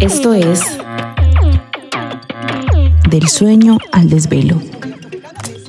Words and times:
Esto 0.00 0.34
es 0.34 0.60
Del 3.08 3.28
sueño 3.28 3.78
al 3.92 4.10
desvelo. 4.10 4.60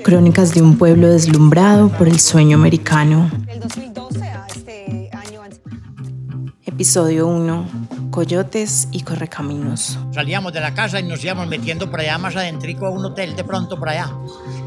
Crónicas 0.04 0.54
de 0.54 0.62
un 0.62 0.78
pueblo 0.78 1.08
deslumbrado 1.08 1.90
por 1.90 2.08
el 2.08 2.20
sueño 2.20 2.58
americano. 2.58 3.30
Episodio 6.66 7.28
1. 7.28 7.68
Coyotes 8.12 8.90
y 8.92 9.02
correcaminos. 9.02 9.98
Salíamos 10.12 10.52
de 10.54 10.60
la 10.60 10.74
casa 10.74 11.00
y 11.00 11.04
nos 11.04 11.24
íbamos 11.24 11.48
metiendo 11.48 11.90
por 11.90 12.02
allá 12.02 12.18
más 12.18 12.36
adentrico 12.36 12.88
a 12.88 12.92
un 12.92 13.06
hotel 13.06 13.36
de 13.36 13.44
pronto 13.44 13.80
por 13.80 13.90
allá. 13.90 14.12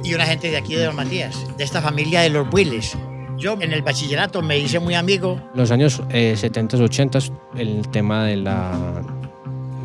Y 0.02 0.14
una 0.14 0.24
gente 0.24 0.50
de 0.50 0.56
aquí 0.56 0.74
de 0.74 0.84
Don 0.84 0.96
Matías, 0.96 1.36
de 1.56 1.64
esta 1.64 1.82
familia 1.82 2.20
de 2.20 2.30
los 2.30 2.46
Willis. 2.52 2.96
Yo 3.38 3.56
en 3.60 3.72
el 3.72 3.82
bachillerato 3.82 4.42
me 4.42 4.58
hice 4.58 4.80
muy 4.80 4.94
amigo. 4.94 5.40
Los 5.54 5.70
años 5.70 6.02
70, 6.10 6.76
80, 6.76 7.18
el 7.56 7.88
tema 7.88 8.24
de 8.24 8.36
la, 8.36 9.00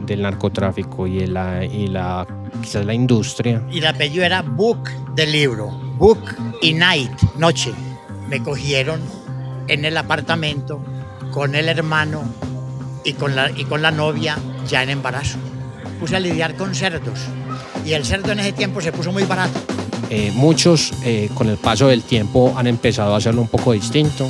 del 0.08 0.24
narcotráfico 0.24 1.06
y 1.06 1.28
la, 1.28 1.64
y 1.64 1.86
la, 1.86 2.26
quizás 2.64 2.84
la 2.84 2.96
industria. 2.96 3.62
Y 3.72 3.78
el 3.78 3.86
apellido 3.86 4.26
era 4.26 4.42
Book 4.42 4.90
del 5.14 5.32
libro. 5.32 5.70
Book 5.98 6.36
y 6.64 6.74
Night, 6.74 7.12
noche. 7.38 7.72
Me 8.28 8.42
cogieron 8.42 9.00
en 9.68 9.86
el 9.86 9.98
apartamento 9.98 10.84
con 11.32 11.54
el 11.54 11.70
hermano 11.70 12.24
y 13.04 13.14
con 13.14 13.36
la, 13.36 13.52
y 13.52 13.66
con 13.66 13.84
la 13.84 13.92
novia 13.92 14.36
ya 14.68 14.82
en 14.82 14.90
embarazo. 14.90 15.38
Puse 16.00 16.16
a 16.16 16.20
lidiar 16.20 16.56
con 16.56 16.74
cerdos 16.74 17.20
y 17.86 17.94
el 17.94 18.04
cerdo 18.04 18.32
en 18.32 18.40
ese 18.40 18.54
tiempo 18.54 18.82
se 18.82 18.92
puso 18.92 19.12
muy 19.12 19.26
barato. 19.26 19.60
Eh, 20.10 20.32
muchos 20.36 20.94
eh, 21.04 21.30
con 21.34 21.50
el 21.50 21.58
paso 21.58 21.88
del 21.88 22.04
tiempo 22.04 22.54
han 22.56 22.68
empezado 22.68 23.14
a 23.14 23.18
hacerlo 23.18 23.42
un 23.42 23.48
poco 23.48 23.74
distinto, 23.74 24.30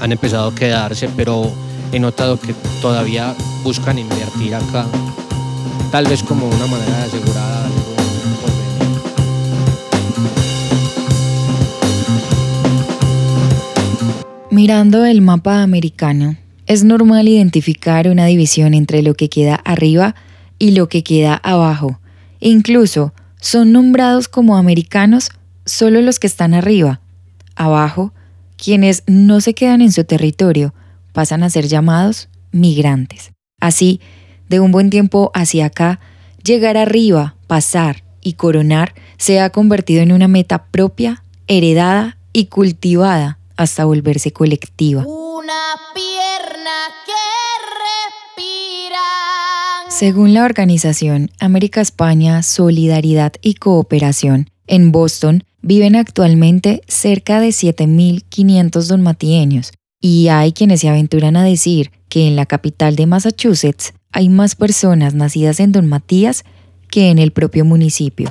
han 0.00 0.12
empezado 0.12 0.48
a 0.48 0.54
quedarse, 0.54 1.08
pero 1.16 1.50
he 1.92 1.98
notado 1.98 2.38
que 2.38 2.54
todavía 2.80 3.34
buscan 3.64 3.98
invertir 3.98 4.54
acá, 4.54 4.86
tal 5.90 6.06
vez 6.06 6.22
como 6.22 6.46
una 6.46 6.66
manera 6.66 6.98
de 6.98 7.02
asegurar 7.04 7.64
algo. 7.64 7.76
Mirando 14.50 15.04
el 15.04 15.20
mapa 15.20 15.62
americano, 15.62 16.36
es 16.66 16.82
normal 16.82 17.28
identificar 17.28 18.08
una 18.08 18.26
división 18.26 18.74
entre 18.74 19.02
lo 19.02 19.14
que 19.14 19.28
queda 19.28 19.54
arriba 19.54 20.14
y 20.58 20.72
lo 20.72 20.88
que 20.88 21.02
queda 21.02 21.34
abajo. 21.36 22.00
Incluso 22.40 23.12
son 23.46 23.70
nombrados 23.70 24.26
como 24.26 24.56
americanos 24.56 25.30
solo 25.64 26.00
los 26.00 26.18
que 26.18 26.26
están 26.26 26.52
arriba. 26.52 27.00
Abajo, 27.54 28.12
quienes 28.56 29.04
no 29.06 29.40
se 29.40 29.54
quedan 29.54 29.82
en 29.82 29.92
su 29.92 30.02
territorio 30.02 30.74
pasan 31.12 31.44
a 31.44 31.50
ser 31.50 31.68
llamados 31.68 32.28
migrantes. 32.50 33.30
Así, 33.60 34.00
de 34.48 34.58
un 34.58 34.72
buen 34.72 34.90
tiempo 34.90 35.30
hacia 35.32 35.66
acá, 35.66 36.00
llegar 36.42 36.76
arriba, 36.76 37.36
pasar 37.46 38.02
y 38.20 38.32
coronar 38.32 38.94
se 39.16 39.38
ha 39.38 39.50
convertido 39.50 40.02
en 40.02 40.10
una 40.10 40.26
meta 40.26 40.64
propia, 40.64 41.22
heredada 41.46 42.18
y 42.32 42.46
cultivada 42.46 43.38
hasta 43.56 43.84
volverse 43.84 44.32
colectiva. 44.32 45.04
Una 45.06 45.76
pierna 45.94 46.74
que. 47.06 47.55
Según 49.98 50.34
la 50.34 50.44
organización 50.44 51.30
América 51.40 51.80
España 51.80 52.42
Solidaridad 52.42 53.32
y 53.40 53.54
Cooperación, 53.54 54.50
en 54.66 54.92
Boston 54.92 55.44
viven 55.62 55.96
actualmente 55.96 56.82
cerca 56.86 57.40
de 57.40 57.48
7.500 57.48 58.88
donmatieños 58.88 59.72
y 59.98 60.28
hay 60.28 60.52
quienes 60.52 60.82
se 60.82 60.90
aventuran 60.90 61.34
a 61.38 61.44
decir 61.44 61.92
que 62.10 62.28
en 62.28 62.36
la 62.36 62.44
capital 62.44 62.94
de 62.94 63.06
Massachusetts 63.06 63.94
hay 64.12 64.28
más 64.28 64.54
personas 64.54 65.14
nacidas 65.14 65.60
en 65.60 65.72
Don 65.72 65.86
Matías 65.86 66.44
que 66.90 67.08
en 67.08 67.18
el 67.18 67.32
propio 67.32 67.64
municipio. 67.64 68.30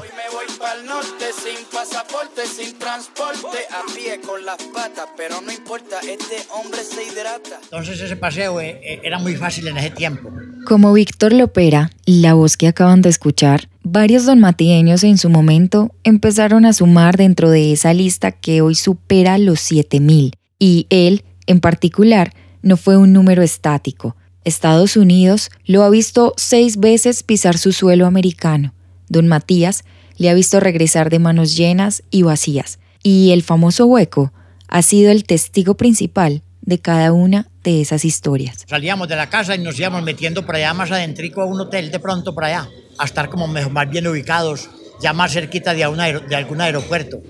Sin 2.46 2.78
transporte, 2.78 3.58
a 3.72 3.94
pie 3.94 4.20
con 4.26 4.46
las 4.46 4.62
patas, 4.74 5.08
pero 5.18 5.42
no 5.42 5.52
importa, 5.52 6.00
este 6.02 6.38
hombre 6.54 6.80
se 6.84 7.04
hidrata. 7.04 7.60
Entonces 7.64 8.00
ese 8.00 8.16
paseo 8.16 8.60
eh, 8.62 8.80
eh, 8.84 9.02
era 9.04 9.20
muy 9.20 9.36
fácil 9.36 9.68
en 9.68 9.78
ese 9.78 9.92
tiempo. 9.92 10.32
Como 10.66 10.94
Víctor 10.94 11.34
Lopera, 11.34 11.92
la 12.06 12.34
voz 12.34 12.58
que 12.58 12.68
acaban 12.68 13.02
de 13.02 13.10
escuchar, 13.10 13.70
varios 13.84 14.26
donmatieños 14.26 15.04
en 15.04 15.18
su 15.18 15.30
momento 15.30 15.92
empezaron 16.04 16.66
a 16.66 16.74
sumar 16.74 17.18
dentro 17.18 17.50
de 17.50 17.72
esa 17.72 17.94
lista 17.94 18.32
que 18.32 18.62
hoy 18.62 18.76
supera 18.76 19.38
los 19.38 19.60
7000 19.62 20.34
y 20.60 20.88
él, 20.90 21.24
en 21.48 21.60
particular, 21.60 22.34
no 22.62 22.78
fue 22.78 22.98
un 22.98 23.14
número 23.14 23.44
estático. 23.44 24.16
Estados 24.44 24.96
Unidos 24.96 25.50
lo 25.66 25.84
ha 25.84 25.90
visto 25.90 26.34
seis 26.38 26.78
veces 26.78 27.24
pisar 27.24 27.58
su 27.58 27.72
suelo 27.72 28.06
americano. 28.06 28.74
Don 29.10 29.28
Matías 29.28 29.84
le 30.18 30.30
ha 30.30 30.34
visto 30.34 30.60
regresar 30.60 31.10
de 31.10 31.20
manos 31.20 31.56
llenas 31.56 32.04
y 32.12 32.24
vacías. 32.24 32.80
Y 33.04 33.32
el 33.32 33.44
famoso 33.44 33.86
hueco 33.86 34.32
ha 34.68 34.82
sido 34.82 35.12
el 35.12 35.24
testigo 35.26 35.76
principal 35.76 36.42
de 36.62 36.80
cada 36.80 37.12
una 37.12 37.48
de 37.64 37.82
esas 37.82 38.06
historias. 38.06 38.64
Salíamos 38.68 39.08
de 39.08 39.16
la 39.16 39.30
casa 39.30 39.56
y 39.56 39.60
nos 39.60 39.80
íbamos 39.80 40.02
metiendo 40.04 40.46
por 40.46 40.56
allá 40.56 40.74
más 40.74 40.92
adentrico 40.92 41.42
a 41.42 41.46
un 41.46 41.60
hotel 41.62 41.92
de 41.92 42.00
pronto 42.00 42.34
por 42.34 42.46
allá, 42.46 42.68
a 42.98 43.06
estar 43.06 43.30
como 43.30 43.48
más 43.48 43.90
bien 43.90 44.08
ubicados, 44.08 44.70
ya 45.02 45.14
más 45.14 45.34
cerquita 45.34 45.74
de, 45.74 45.86
un 45.88 46.00
aero- 46.00 46.22
de 46.22 46.36
algún 46.36 46.62
aeropuerto. 46.62 47.22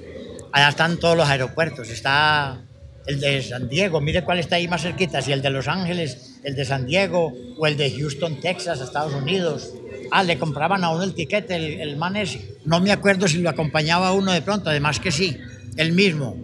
Allá 0.54 0.70
están 0.70 0.98
todos 0.98 1.18
los 1.18 1.28
aeropuertos, 1.28 1.90
está 1.90 2.62
el 3.08 3.20
de 3.20 3.42
San 3.44 3.68
Diego, 3.68 4.00
mire 4.00 4.24
cuál 4.24 4.40
está 4.40 4.56
ahí 4.56 4.68
más 4.70 4.82
cerquita, 4.84 5.22
si 5.22 5.32
el 5.34 5.42
de 5.42 5.50
Los 5.50 5.68
Ángeles, 5.68 6.38
el 6.44 6.56
de 6.56 6.64
San 6.66 6.86
Diego 6.86 7.34
o 7.58 7.68
el 7.68 7.76
de 7.76 7.92
Houston, 7.92 8.40
Texas, 8.40 8.80
Estados 8.80 9.14
Unidos. 9.14 9.74
Ah, 10.12 10.24
le 10.24 10.38
compraban 10.38 10.84
a 10.84 10.90
uno 10.90 11.04
el 11.04 11.14
tiquete, 11.14 11.56
el, 11.56 11.82
el 11.82 11.98
man 11.98 12.16
ese. 12.16 12.58
No 12.66 12.80
me 12.80 12.92
acuerdo 12.92 13.28
si 13.28 13.40
lo 13.40 13.50
acompañaba 13.50 14.12
uno 14.12 14.32
de 14.32 14.42
pronto, 14.42 14.70
además 14.70 15.00
que 15.00 15.12
sí, 15.12 15.38
él 15.78 15.92
mismo. 15.92 16.38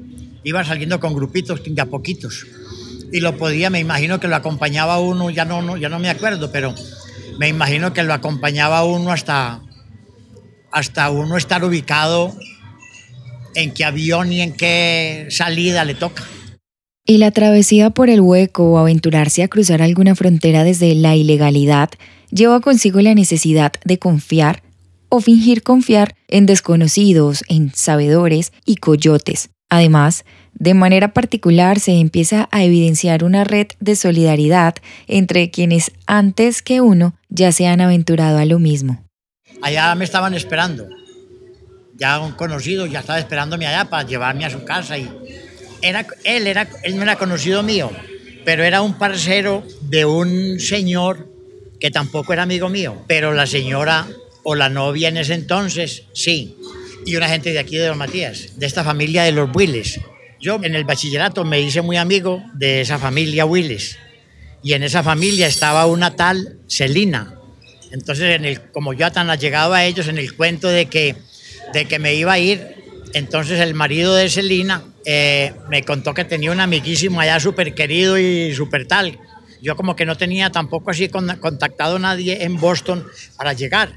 Iba 0.44 0.64
saliendo 0.64 1.00
con 1.00 1.14
grupitos 1.14 1.62
de 1.64 1.82
a 1.82 1.86
poquitos 1.86 2.46
y 3.12 3.20
lo 3.20 3.38
podía, 3.38 3.70
me 3.70 3.80
imagino 3.80 4.20
que 4.20 4.28
lo 4.28 4.36
acompañaba 4.36 5.00
uno, 5.00 5.30
ya 5.30 5.46
no, 5.46 5.62
no, 5.62 5.78
ya 5.78 5.90
no 5.90 6.00
me 6.00 6.10
acuerdo, 6.10 6.52
pero 6.52 6.74
me 7.38 7.48
imagino 7.48 7.94
que 7.94 8.04
lo 8.04 8.14
acompañaba 8.14 8.84
uno 8.84 9.12
hasta, 9.12 9.62
hasta 10.72 11.10
uno 11.10 11.38
estar 11.38 11.64
ubicado 11.64 12.34
en 13.54 13.74
qué 13.74 13.84
avión 13.84 14.32
y 14.32 14.42
en 14.42 14.54
qué 14.54 15.28
salida 15.30 15.84
le 15.84 15.96
toca. 15.96 16.24
Y 17.06 17.18
la 17.18 17.32
travesía 17.32 17.90
por 17.90 18.10
el 18.10 18.22
hueco 18.22 18.72
o 18.72 18.78
aventurarse 18.78 19.42
a 19.44 19.48
cruzar 19.48 19.82
alguna 19.82 20.16
frontera 20.16 20.64
desde 20.64 20.94
la 20.94 21.16
ilegalidad 21.16 21.90
lleva 22.30 22.62
consigo 22.62 23.02
la 23.02 23.16
necesidad 23.16 23.74
de 23.84 23.98
confiar 23.98 24.62
o 25.10 25.20
fingir 25.20 25.64
confiar 25.64 26.16
en 26.28 26.46
desconocidos, 26.46 27.44
en 27.50 27.74
sabedores 27.74 28.54
y 28.66 28.78
coyotes. 28.78 29.50
Además, 29.70 30.26
de 30.54 30.74
manera 30.74 31.14
particular 31.14 31.80
se 31.80 31.94
empieza 31.94 32.48
a 32.52 32.64
evidenciar 32.64 33.24
una 33.24 33.44
red 33.44 33.68
de 33.80 33.96
solidaridad 33.96 34.76
entre 35.08 35.50
quienes 35.50 35.92
antes 36.06 36.62
que 36.62 36.82
uno 36.82 37.16
ya 37.30 37.52
se 37.52 37.68
han 37.68 37.82
aventurado 37.82 38.38
a 38.38 38.46
lo 38.46 38.60
mismo. 38.60 39.04
Allá 39.62 39.94
me 39.96 40.06
estaban 40.06 40.34
esperando. 40.34 40.88
Ya 41.96 42.20
un 42.20 42.34
conocido 42.34 42.86
ya 42.86 43.00
estaba 43.00 43.20
esperándome 43.20 43.66
allá 43.68 43.90
para 43.90 44.08
llevarme 44.08 44.46
a 44.46 44.50
su 44.50 44.64
casa 44.64 44.98
y 44.98 45.10
era, 45.82 46.06
él, 46.24 46.48
era, 46.48 46.68
él 46.84 46.96
no 46.96 47.04
era 47.04 47.18
conocido 47.18 47.64
mío, 47.64 47.92
pero 48.46 48.64
era 48.64 48.82
un 48.82 48.98
parcero 48.98 49.64
de 49.82 50.06
un 50.06 50.60
señor 50.60 51.30
que 51.80 51.92
tampoco 51.92 52.34
era 52.34 52.44
amigo 52.44 52.70
mío, 52.70 53.04
pero 53.08 53.34
la 53.34 53.48
señora 53.48 54.08
o 54.44 54.56
la 54.56 54.70
novia 54.70 55.10
en 55.10 55.18
ese 55.18 55.34
entonces, 55.34 56.04
sí. 56.14 56.56
Y 57.06 57.16
una 57.16 57.28
gente 57.28 57.52
de 57.52 57.60
aquí 57.60 57.78
de 57.78 57.88
Don 57.88 57.98
Matías, 57.98 58.60
de 58.60 58.66
esta 58.66 58.84
familia 58.84 59.24
de 59.24 59.32
los 59.32 59.50
Willis. 59.54 60.00
Yo 60.40 60.60
en 60.64 60.76
el 60.76 60.86
bachillerato 60.86 61.44
me 61.44 61.62
hice 61.62 61.82
muy 61.82 61.98
amigo 61.98 62.44
de 62.54 62.82
esa 62.82 63.00
familia 63.00 63.46
Willis. 63.46 63.98
Y 64.64 64.74
en 64.74 64.84
esa 64.84 65.02
familia 65.02 65.48
estaba 65.48 65.88
una 65.88 66.16
tal 66.16 66.60
Celina. 66.68 67.36
Entonces, 67.92 68.36
en 68.36 68.46
el, 68.46 68.62
como 68.72 68.94
yo 68.94 69.12
tan 69.12 69.30
allegado 69.30 69.74
a 69.74 69.84
ellos 69.86 70.08
en 70.08 70.18
el 70.18 70.36
cuento 70.36 70.68
de 70.68 70.86
que, 70.86 71.16
de 71.74 71.86
que 71.86 72.00
me 72.00 72.14
iba 72.14 72.34
a 72.34 72.40
ir, 72.40 72.81
entonces 73.14 73.60
el 73.60 73.74
marido 73.74 74.16
de 74.16 74.30
Celina 74.30 74.84
eh, 75.06 75.54
me 75.70 75.84
contó 75.84 76.14
que 76.14 76.26
tenía 76.26 76.52
un 76.52 76.60
amiguísimo 76.60 77.20
allá 77.22 77.40
súper 77.40 77.74
querido 77.74 78.18
y 78.20 78.54
súper 78.54 78.88
tal. 78.88 79.18
Yo 79.62 79.76
como 79.76 79.96
que 79.96 80.06
no 80.06 80.18
tenía 80.18 80.50
tampoco 80.52 80.92
así 80.92 81.08
con- 81.10 81.38
contactado 81.40 81.98
a 81.98 82.00
nadie 82.00 82.44
en 82.44 82.58
Boston 82.60 83.04
para 83.38 83.54
llegar. 83.54 83.92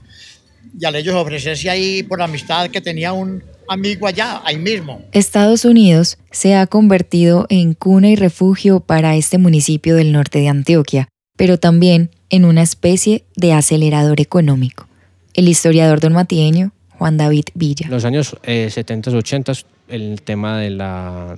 Y 0.79 0.85
al 0.87 0.97
ellos 0.97 1.15
ofrecerse 1.15 1.71
ahí 1.71 2.03
por 2.03 2.21
amistad 2.23 2.69
que 2.71 2.81
tenía 2.81 3.13
un 3.13 3.43
amigo 3.69 4.07
allá, 4.07 4.43
ahí 4.45 4.57
mismo. 4.59 5.03
Estados 5.13 5.65
Unidos 5.65 6.19
se 6.31 6.55
ha 6.55 6.67
convertido 6.67 7.47
en 7.49 7.75
cuna 7.75 8.09
y 8.11 8.17
refugio 8.17 8.81
para 8.81 9.17
este 9.17 9.39
municipio 9.39 9.95
del 9.97 10.13
norte 10.13 10.41
de 10.41 10.49
Antioquia, 10.49 11.09
pero 11.37 11.59
también 11.59 12.11
en 12.31 12.45
una 12.45 12.63
especie 12.63 13.25
de 13.37 13.53
acelerador 13.53 14.21
económico. 14.21 14.87
El 15.35 15.49
historiador 15.49 16.01
don 16.01 16.13
Matieño, 16.13 16.73
Juan 17.05 17.19
David 17.19 17.45
Villa. 17.53 17.87
Los 17.91 18.07
años 18.07 18.35
eh, 18.45 18.71
70, 18.71 19.11
80, 19.11 19.53
el 19.89 20.23
tema 20.23 20.59
de 20.59 20.71
la, 20.71 21.37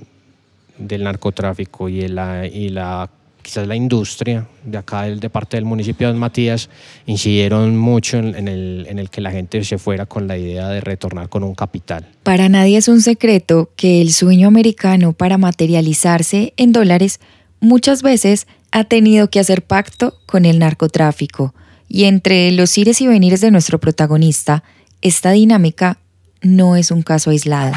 del 0.77 1.03
narcotráfico 1.03 1.89
y 1.89 2.07
la, 2.07 2.47
y 2.47 2.69
la, 2.69 3.09
quizás 3.41 3.67
la 3.67 3.75
industria 3.75 4.47
de 4.63 4.77
acá 4.77 5.01
de 5.01 5.29
parte 5.29 5.57
del 5.57 5.65
municipio 5.65 6.07
de 6.07 6.13
Don 6.13 6.21
Matías 6.21 6.69
incidieron 7.05 7.75
mucho 7.75 8.15
en, 8.15 8.47
el, 8.47 8.87
en 8.87 8.97
el 8.97 9.09
que 9.09 9.19
la 9.19 9.29
gente 9.29 9.61
se 9.65 9.77
fuera 9.77 10.05
con 10.05 10.25
la 10.25 10.37
idea 10.37 10.69
de 10.69 10.79
retornar 10.79 11.27
con 11.27 11.43
un 11.43 11.53
capital. 11.53 12.07
Para 12.23 12.47
nadie 12.47 12.77
es 12.77 12.87
un 12.87 13.01
secreto 13.01 13.69
que 13.75 13.99
el 13.99 14.13
sueño 14.13 14.47
americano 14.47 15.11
para 15.11 15.37
materializarse 15.37 16.53
en 16.55 16.71
dólares 16.71 17.19
muchas 17.59 18.03
veces 18.03 18.47
ha 18.71 18.85
tenido 18.85 19.29
que 19.29 19.41
hacer 19.41 19.63
pacto 19.63 20.17
con 20.27 20.45
el 20.45 20.59
narcotráfico 20.59 21.53
y 21.89 22.05
entre 22.05 22.53
los 22.53 22.77
ires 22.77 23.01
y 23.01 23.07
venires 23.07 23.41
de 23.41 23.51
nuestro 23.51 23.79
protagonista, 23.79 24.63
esta 25.01 25.31
dinámica 25.31 25.97
no 26.41 26.75
es 26.75 26.91
un 26.91 27.01
caso 27.01 27.29
aislado. 27.29 27.73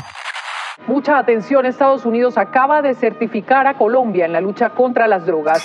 Mucha 0.86 1.18
atención, 1.18 1.66
Estados 1.66 2.04
Unidos 2.04 2.38
acaba 2.38 2.82
de 2.82 2.94
certificar 2.94 3.66
a 3.66 3.76
Colombia 3.76 4.24
en 4.24 4.32
la 4.32 4.40
lucha 4.40 4.70
contra 4.70 5.06
las 5.06 5.26
drogas. 5.26 5.62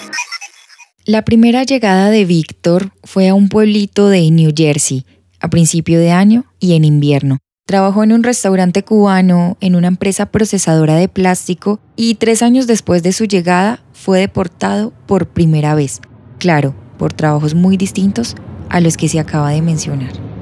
La 1.05 1.23
primera 1.23 1.63
llegada 1.63 2.09
de 2.09 2.25
Víctor 2.25 2.91
fue 3.03 3.29
a 3.29 3.33
un 3.33 3.49
pueblito 3.49 4.09
de 4.09 4.29
New 4.31 4.51
Jersey, 4.55 5.05
a 5.39 5.49
principio 5.49 5.99
de 5.99 6.11
año 6.11 6.45
y 6.59 6.75
en 6.75 6.83
invierno. 6.83 7.37
Trabajó 7.65 8.03
en 8.03 8.11
un 8.11 8.23
restaurante 8.23 8.83
cubano, 8.83 9.57
en 9.61 9.75
una 9.75 9.87
empresa 9.87 10.27
procesadora 10.27 10.95
de 10.95 11.07
plástico 11.07 11.79
y 11.95 12.15
tres 12.15 12.43
años 12.43 12.67
después 12.67 13.01
de 13.01 13.11
su 13.11 13.25
llegada 13.25 13.79
fue 13.93 14.19
deportado 14.19 14.93
por 15.07 15.27
primera 15.27 15.73
vez. 15.73 16.01
Claro, 16.37 16.75
por 16.97 17.13
trabajos 17.13 17.55
muy 17.55 17.77
distintos 17.77 18.35
a 18.69 18.79
los 18.81 18.97
que 18.97 19.09
se 19.09 19.19
acaba 19.19 19.49
de 19.49 19.61
mencionar. 19.61 20.34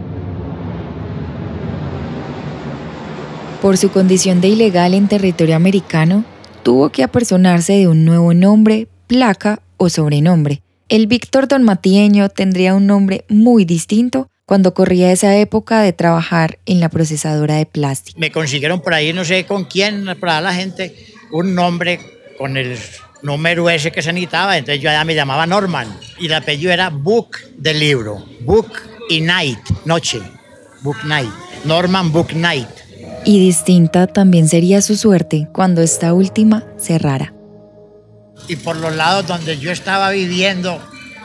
Por 3.64 3.78
su 3.78 3.92
condición 3.92 4.42
de 4.42 4.50
ilegal 4.50 4.94
en 4.94 5.08
territorio 5.08 5.56
americano, 5.56 6.26
tuvo 6.64 6.90
que 6.90 7.02
apersonarse 7.02 7.72
de 7.72 7.88
un 7.88 8.04
nuevo 8.04 8.34
nombre, 8.34 8.90
placa 9.08 9.62
o 9.78 9.88
sobrenombre. 9.88 10.62
El 10.90 11.08
Víctor 11.08 11.48
Don 11.48 11.64
Matieño 11.64 12.28
tendría 12.28 12.76
un 12.76 12.88
nombre 12.88 13.24
muy 13.30 13.64
distinto 13.64 14.30
cuando 14.46 14.74
corría 14.74 15.14
esa 15.14 15.38
época 15.38 15.80
de 15.80 15.94
trabajar 15.94 16.60
en 16.66 16.82
la 16.82 16.90
procesadora 16.90 17.56
de 17.56 17.66
plástico. 17.66 18.20
Me 18.20 18.34
consiguieron 18.34 18.82
por 18.82 18.94
ahí, 18.94 19.14
no 19.14 19.24
sé 19.24 19.46
con 19.46 19.64
quién, 19.64 20.08
para 20.20 20.42
la 20.42 20.54
gente, 20.54 20.94
un 21.32 21.56
nombre 21.56 22.02
con 22.38 22.58
el 22.58 22.78
número 23.22 23.70
ese 23.70 23.94
que 23.94 24.02
se 24.02 24.12
necesitaba, 24.12 24.58
entonces 24.58 24.84
yo 24.84 24.90
ya 24.90 25.06
me 25.06 25.16
llamaba 25.16 25.48
Norman 25.48 25.88
y 26.20 26.26
el 26.26 26.34
apellido 26.34 26.74
era 26.74 26.90
Book 26.90 27.38
del 27.56 27.80
libro, 27.80 28.26
Book 28.42 28.74
y 29.10 29.22
Night, 29.22 29.60
noche, 29.86 30.20
Book 30.82 30.98
Night, 31.06 31.32
Norman 31.64 32.12
Book 32.12 32.34
Night. 32.34 32.83
Y 33.26 33.40
distinta 33.40 34.08
también 34.08 34.48
sería 34.48 34.82
su 34.82 34.96
suerte 34.96 35.48
cuando 35.52 35.82
esta 35.82 36.14
última 36.14 36.64
cerrara. 36.78 37.34
Y 38.48 38.58
por 38.58 38.76
los 38.76 38.96
lados 38.96 39.28
donde 39.28 39.58
yo 39.58 39.72
estaba 39.72 40.10
viviendo, 40.12 40.82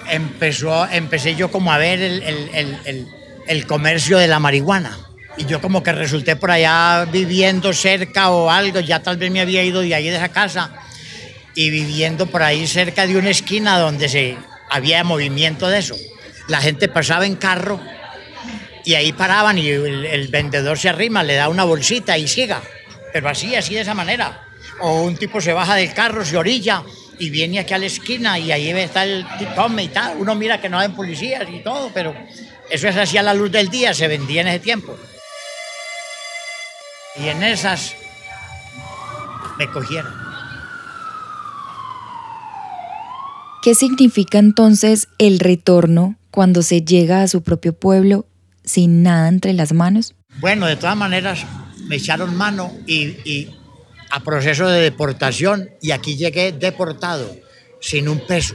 empezó, 0.08 0.86
empecé 0.88 1.34
yo 1.34 1.50
como 1.50 1.72
a 1.72 1.78
ver 1.78 2.00
el, 2.00 2.22
el, 2.22 3.06
el, 3.46 3.66
comercio 3.66 4.18
de 4.18 4.28
la 4.28 4.38
marihuana. 4.38 4.96
Y 5.36 5.46
yo 5.46 5.60
como 5.60 5.82
que 5.82 5.92
resulté 5.92 6.36
por 6.36 6.50
allá 6.50 7.04
viviendo 7.10 7.72
cerca 7.72 8.30
o 8.30 8.50
algo, 8.50 8.80
ya 8.80 9.02
tal 9.02 9.16
vez 9.16 9.30
me 9.30 9.40
había 9.40 9.64
ido 9.64 9.80
de 9.80 9.94
ahí 9.94 10.08
de 10.08 10.16
esa 10.16 10.28
casa 10.28 10.72
y 11.54 11.70
viviendo 11.70 12.26
por 12.26 12.42
ahí 12.42 12.66
cerca 12.66 13.06
de 13.06 13.16
una 13.16 13.30
esquina 13.30 13.78
donde 13.78 14.08
se, 14.08 14.36
había 14.70 15.04
movimiento 15.04 15.68
de 15.68 15.78
eso. 15.78 15.96
La 16.48 16.60
gente 16.60 16.88
pasaba 16.88 17.26
en 17.26 17.36
carro 17.36 17.80
y 18.88 18.94
ahí 18.94 19.12
paraban 19.12 19.58
y 19.58 19.68
el, 19.68 20.28
vendedor 20.28 20.78
se 20.78 20.88
arrima, 20.88 21.22
le 21.22 21.34
da 21.34 21.50
una 21.50 21.64
bolsita 21.64 22.16
y 22.16 22.26
siga. 22.26 22.62
Pero 23.12 23.28
así, 23.28 23.54
así 23.54 23.74
de 23.74 23.82
esa 23.82 23.92
manera. 23.92 24.48
O 24.80 25.02
un 25.02 25.14
tipo 25.14 25.42
se 25.42 25.52
baja 25.52 25.74
del 25.74 25.92
carro, 25.92 26.24
se 26.24 26.38
orilla 26.38 26.82
y 27.18 27.28
viene 27.28 27.58
aquí 27.58 27.74
a 27.74 27.78
la 27.78 27.84
esquina 27.84 28.38
y 28.38 28.50
ahí 28.50 28.70
está 28.70 29.04
el 29.04 29.26
tome 29.54 29.82
y 29.82 29.88
tal. 29.88 30.16
Uno 30.16 30.34
mira 30.34 30.58
que 30.58 30.70
no 30.70 30.78
hay 30.78 30.88
policías 30.88 31.46
y 31.52 31.58
todo, 31.58 31.90
pero 31.92 32.14
eso 32.70 32.88
es 32.88 32.96
así 32.96 33.18
a 33.18 33.22
la 33.22 33.34
luz 33.34 33.52
del 33.52 33.68
día, 33.68 33.92
se 33.92 34.08
vendía 34.08 34.40
en 34.40 34.48
ese 34.48 34.60
tiempo. 34.60 34.96
Y 37.16 37.28
en 37.28 37.42
esas 37.42 37.94
me 39.58 39.70
cogieron. 39.70 40.14
¿Qué 43.62 43.74
significa 43.74 44.38
entonces 44.38 45.08
el 45.18 45.40
retorno 45.40 46.16
cuando 46.30 46.62
se 46.62 46.80
llega 46.80 47.20
a 47.20 47.28
su 47.28 47.42
propio 47.42 47.74
pueblo 47.74 48.27
sin 48.68 49.02
nada 49.02 49.28
entre 49.28 49.52
las 49.52 49.72
manos? 49.72 50.14
Bueno, 50.40 50.66
de 50.66 50.76
todas 50.76 50.96
maneras, 50.96 51.44
me 51.86 51.96
echaron 51.96 52.36
mano 52.36 52.72
y, 52.86 53.48
a 54.10 54.20
proceso 54.20 54.68
de 54.68 54.80
deportación 54.80 55.68
y 55.82 55.90
aquí 55.90 56.16
llegué 56.16 56.52
deportado, 56.52 57.34
sin 57.80 58.08
un 58.08 58.20
peso. 58.20 58.54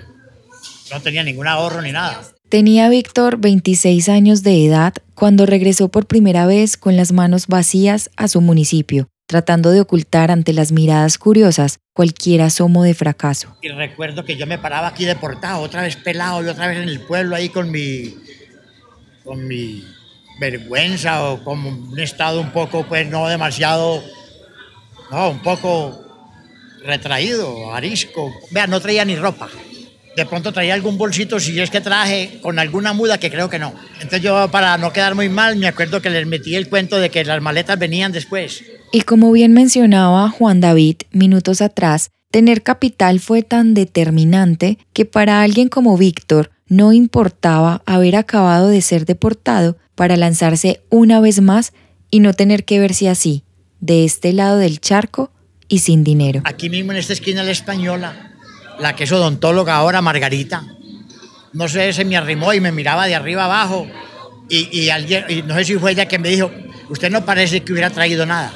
No 0.91 1.01
tenía 1.01 1.23
ningún 1.23 1.47
ahorro 1.47 1.81
ni 1.81 1.91
nada. 1.91 2.21
Tenía 2.49 2.89
Víctor 2.89 3.37
26 3.37 4.09
años 4.09 4.43
de 4.43 4.65
edad 4.65 4.93
cuando 5.15 5.45
regresó 5.45 5.89
por 5.89 6.05
primera 6.05 6.45
vez 6.45 6.77
con 6.77 6.95
las 6.95 7.11
manos 7.11 7.47
vacías 7.47 8.11
a 8.15 8.27
su 8.27 8.41
municipio, 8.41 9.07
tratando 9.27 9.71
de 9.71 9.81
ocultar 9.81 10.31
ante 10.31 10.53
las 10.53 10.71
miradas 10.71 11.17
curiosas 11.17 11.79
cualquier 11.93 12.41
asomo 12.41 12.83
de 12.83 12.93
fracaso. 12.93 13.55
Y 13.61 13.69
recuerdo 13.69 14.23
que 14.23 14.37
yo 14.37 14.45
me 14.45 14.57
paraba 14.59 14.87
aquí 14.87 15.05
deportado, 15.05 15.61
otra 15.61 15.81
vez 15.81 15.95
pelado 15.95 16.43
y 16.43 16.47
otra 16.47 16.67
vez 16.67 16.77
en 16.77 16.89
el 16.89 17.01
pueblo 17.01 17.35
ahí 17.35 17.49
con 17.49 17.71
mi, 17.71 18.15
con 19.23 19.47
mi 19.47 19.83
vergüenza 20.39 21.23
o 21.23 21.43
como 21.43 21.69
un 21.69 21.99
estado 21.99 22.41
un 22.41 22.51
poco, 22.51 22.85
pues 22.87 23.07
no 23.07 23.27
demasiado, 23.27 24.03
no, 25.11 25.29
un 25.29 25.39
poco 25.39 26.03
retraído, 26.83 27.73
arisco. 27.73 28.31
Vea, 28.51 28.67
no 28.67 28.79
traía 28.79 29.05
ni 29.05 29.15
ropa. 29.15 29.49
De 30.15 30.25
pronto 30.27 30.51
traía 30.51 30.75
algún 30.75 30.97
bolsito, 30.97 31.39
si 31.39 31.59
es 31.59 31.71
que 31.71 31.81
traje, 31.81 32.39
con 32.41 32.59
alguna 32.59 32.93
muda 32.93 33.17
que 33.17 33.31
creo 33.31 33.49
que 33.49 33.57
no. 33.57 33.73
Entonces 33.95 34.21
yo, 34.21 34.49
para 34.51 34.77
no 34.77 34.93
quedar 34.93 35.15
muy 35.15 35.27
mal, 35.27 35.55
me 35.55 35.67
acuerdo 35.67 36.01
que 36.01 36.11
les 36.11 36.27
metí 36.27 36.55
el 36.55 36.69
cuento 36.69 36.99
de 36.99 37.09
que 37.09 37.25
las 37.25 37.41
maletas 37.41 37.79
venían 37.79 38.11
después. 38.11 38.63
Y 38.91 39.01
como 39.01 39.31
bien 39.31 39.53
mencionaba 39.53 40.29
Juan 40.29 40.61
David 40.61 40.97
minutos 41.11 41.61
atrás, 41.61 42.11
tener 42.29 42.61
capital 42.61 43.19
fue 43.19 43.41
tan 43.41 43.73
determinante 43.73 44.77
que 44.93 45.05
para 45.05 45.41
alguien 45.41 45.67
como 45.67 45.97
Víctor 45.97 46.51
no 46.67 46.93
importaba 46.93 47.81
haber 47.85 48.15
acabado 48.15 48.69
de 48.69 48.81
ser 48.81 49.05
deportado 49.05 49.77
para 49.95 50.17
lanzarse 50.17 50.81
una 50.89 51.19
vez 51.19 51.41
más 51.41 51.73
y 52.09 52.19
no 52.19 52.33
tener 52.33 52.65
que 52.65 52.79
verse 52.79 53.09
así, 53.09 53.43
de 53.79 54.05
este 54.05 54.33
lado 54.33 54.57
del 54.57 54.79
charco 54.79 55.31
y 55.67 55.79
sin 55.79 56.03
dinero. 56.03 56.41
Aquí 56.45 56.69
mismo 56.69 56.91
en 56.91 56.99
esta 56.99 57.13
esquina 57.13 57.43
la 57.43 57.51
española, 57.51 58.33
la 58.79 58.95
que 58.95 59.05
es 59.05 59.11
odontóloga 59.11 59.75
ahora, 59.75 60.01
Margarita, 60.01 60.63
no 61.53 61.67
sé, 61.67 61.93
se 61.93 62.05
me 62.05 62.17
arrimó 62.17 62.53
y 62.53 62.59
me 62.59 62.71
miraba 62.71 63.07
de 63.07 63.15
arriba 63.15 63.45
abajo 63.45 63.87
y, 64.49 64.89
alguien, 64.89 65.25
y 65.29 65.41
no 65.41 65.55
sé 65.55 65.65
si 65.65 65.75
fue 65.75 65.91
ella 65.91 66.07
que 66.07 66.19
me 66.19 66.29
dijo, 66.29 66.51
usted 66.89 67.09
no 67.09 67.25
parece 67.25 67.61
que 67.61 67.71
hubiera 67.71 67.89
traído 67.89 68.25
nada. 68.25 68.53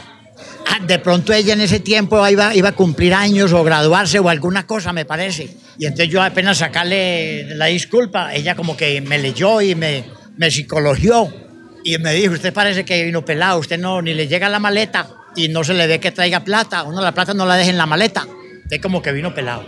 Ah, 0.67 0.79
de 0.85 0.99
pronto 0.99 1.33
ella 1.33 1.53
en 1.53 1.61
ese 1.61 1.79
tiempo 1.79 2.27
iba, 2.27 2.53
iba 2.53 2.69
a 2.69 2.73
cumplir 2.73 3.13
años 3.13 3.53
o 3.53 3.63
graduarse 3.63 4.19
o 4.19 4.29
alguna 4.29 4.67
cosa, 4.67 4.93
me 4.93 5.05
parece. 5.05 5.55
Y 5.79 5.85
entonces 5.85 6.09
yo 6.09 6.21
apenas 6.21 6.57
sacarle 6.57 7.55
la 7.55 7.67
disculpa, 7.67 8.33
ella 8.33 8.53
como 8.55 8.75
que 8.75 9.01
me 9.01 9.17
leyó 9.17 9.61
y 9.61 9.73
me, 9.75 10.03
me 10.37 10.51
psicologió 10.51 11.27
y 11.83 11.97
me 11.97 12.13
dijo, 12.13 12.33
usted 12.33 12.53
parece 12.53 12.85
que 12.85 13.03
vino 13.03 13.25
pelado, 13.25 13.59
usted 13.59 13.79
no, 13.79 14.01
ni 14.01 14.13
le 14.13 14.27
llega 14.27 14.49
la 14.49 14.59
maleta 14.59 15.09
y 15.35 15.49
no 15.49 15.63
se 15.63 15.73
le 15.73 15.87
ve 15.87 15.99
que 15.99 16.11
traiga 16.11 16.43
plata, 16.43 16.83
uno 16.83 17.01
la 17.01 17.11
plata 17.11 17.33
no 17.33 17.45
la 17.45 17.55
deja 17.55 17.69
en 17.69 17.77
la 17.77 17.85
maleta, 17.85 18.27
es 18.69 18.81
como 18.81 19.01
que 19.01 19.11
vino 19.11 19.33
pelado. 19.33 19.65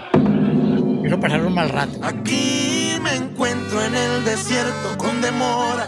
Vino 1.02 1.20
pasar 1.20 1.44
un 1.46 1.54
mal 1.54 1.70
rato. 1.70 2.00
Aquí 2.04 2.96
me 3.02 3.16
encuentro 3.16 3.84
en 3.84 3.96
el 3.96 4.26
desierto 4.26 4.98
con 4.98 5.22
demora, 5.22 5.88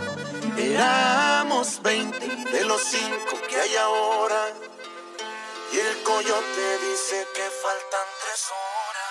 éramos 0.58 1.82
20 1.84 2.18
de 2.18 2.66
los 2.66 2.82
5 2.82 3.02
que 3.50 3.56
hay 3.56 3.76
ahora 3.84 4.42
y 5.74 5.78
el 5.78 6.04
coyote 6.04 6.64
dice 6.90 7.16
que 7.36 7.42
faltan 7.62 8.08
tres 8.24 8.46
horas. 8.50 9.02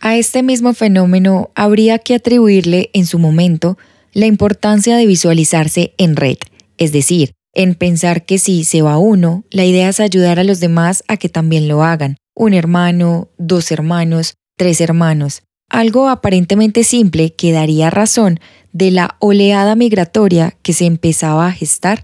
A 0.00 0.16
este 0.16 0.42
mismo 0.42 0.72
fenómeno 0.72 1.50
habría 1.54 1.98
que 1.98 2.14
atribuirle 2.14 2.90
en 2.92 3.06
su 3.06 3.18
momento 3.18 3.76
la 4.16 4.24
importancia 4.24 4.96
de 4.96 5.04
visualizarse 5.04 5.92
en 5.98 6.16
red, 6.16 6.38
es 6.78 6.90
decir, 6.90 7.32
en 7.52 7.74
pensar 7.74 8.24
que 8.24 8.38
si 8.38 8.64
se 8.64 8.80
va 8.80 8.96
uno, 8.96 9.44
la 9.50 9.66
idea 9.66 9.90
es 9.90 10.00
ayudar 10.00 10.38
a 10.38 10.44
los 10.44 10.58
demás 10.58 11.04
a 11.06 11.18
que 11.18 11.28
también 11.28 11.68
lo 11.68 11.84
hagan. 11.84 12.16
Un 12.34 12.54
hermano, 12.54 13.28
dos 13.36 13.70
hermanos, 13.70 14.32
tres 14.56 14.80
hermanos. 14.80 15.42
Algo 15.68 16.08
aparentemente 16.08 16.82
simple 16.82 17.34
que 17.34 17.52
daría 17.52 17.90
razón 17.90 18.40
de 18.72 18.90
la 18.90 19.16
oleada 19.18 19.74
migratoria 19.74 20.56
que 20.62 20.72
se 20.72 20.86
empezaba 20.86 21.48
a 21.48 21.52
gestar 21.52 22.02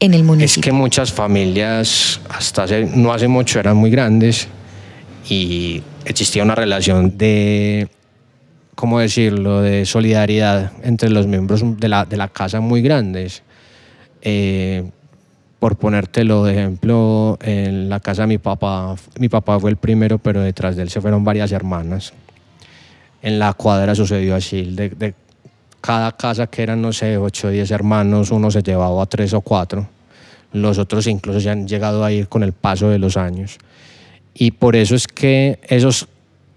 en 0.00 0.12
el 0.12 0.22
municipio. 0.22 0.60
Es 0.60 0.64
que 0.66 0.72
muchas 0.72 1.14
familias 1.14 2.20
hasta 2.28 2.66
no 2.94 3.10
hace 3.10 3.28
mucho 3.28 3.58
eran 3.58 3.78
muy 3.78 3.90
grandes 3.90 4.48
y 5.30 5.82
existía 6.04 6.42
una 6.42 6.56
relación 6.56 7.16
de 7.16 7.88
¿cómo 8.74 9.00
decirlo?, 9.00 9.62
de 9.62 9.86
solidaridad 9.86 10.72
entre 10.82 11.10
los 11.10 11.26
miembros 11.26 11.62
de 11.78 11.88
la, 11.88 12.04
de 12.04 12.16
la 12.16 12.28
casa 12.28 12.60
muy 12.60 12.82
grandes. 12.82 13.42
Eh, 14.22 14.90
por 15.58 15.76
ponértelo 15.76 16.44
de 16.44 16.52
ejemplo, 16.52 17.38
en 17.40 17.88
la 17.88 18.00
casa 18.00 18.22
de 18.22 18.28
mi 18.28 18.38
papá, 18.38 18.96
mi 19.18 19.28
papá 19.28 19.58
fue 19.58 19.70
el 19.70 19.76
primero, 19.76 20.18
pero 20.18 20.42
detrás 20.42 20.76
de 20.76 20.82
él 20.82 20.90
se 20.90 21.00
fueron 21.00 21.24
varias 21.24 21.52
hermanas. 21.52 22.12
en 23.22 23.38
la 23.38 23.54
cuadra 23.54 23.94
sucedió 23.94 24.34
así. 24.34 24.62
De, 24.62 24.90
de 24.90 25.14
cada 25.80 26.12
casa 26.12 26.46
que 26.46 26.62
eran, 26.62 26.82
no 26.82 26.92
sé, 26.92 27.16
8 27.16 27.48
o 27.48 27.50
10 27.50 27.70
hermanos, 27.70 28.30
uno 28.30 28.50
se 28.50 28.62
llevaba 28.62 29.02
a 29.02 29.06
3 29.06 29.34
o 29.34 29.40
4. 29.40 29.86
Los 30.52 30.78
otros 30.78 31.06
incluso 31.06 31.40
se 31.40 31.50
han 31.50 31.66
llegado 31.66 32.04
a 32.04 32.12
ir 32.12 32.28
con 32.28 32.42
el 32.42 32.52
paso 32.52 32.88
de 32.88 32.98
los 32.98 33.16
años. 33.16 33.58
Y 34.34 34.52
por 34.52 34.76
eso 34.76 34.94
es 34.94 35.06
que 35.06 35.58
esos 35.62 36.08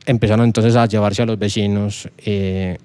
empezaron 0.07 0.45
entonces 0.45 0.75
a 0.75 0.87
llevarse 0.87 1.21
a 1.21 1.25
los 1.25 1.37
vecinos. 1.37 2.09
Eh, 2.25 2.77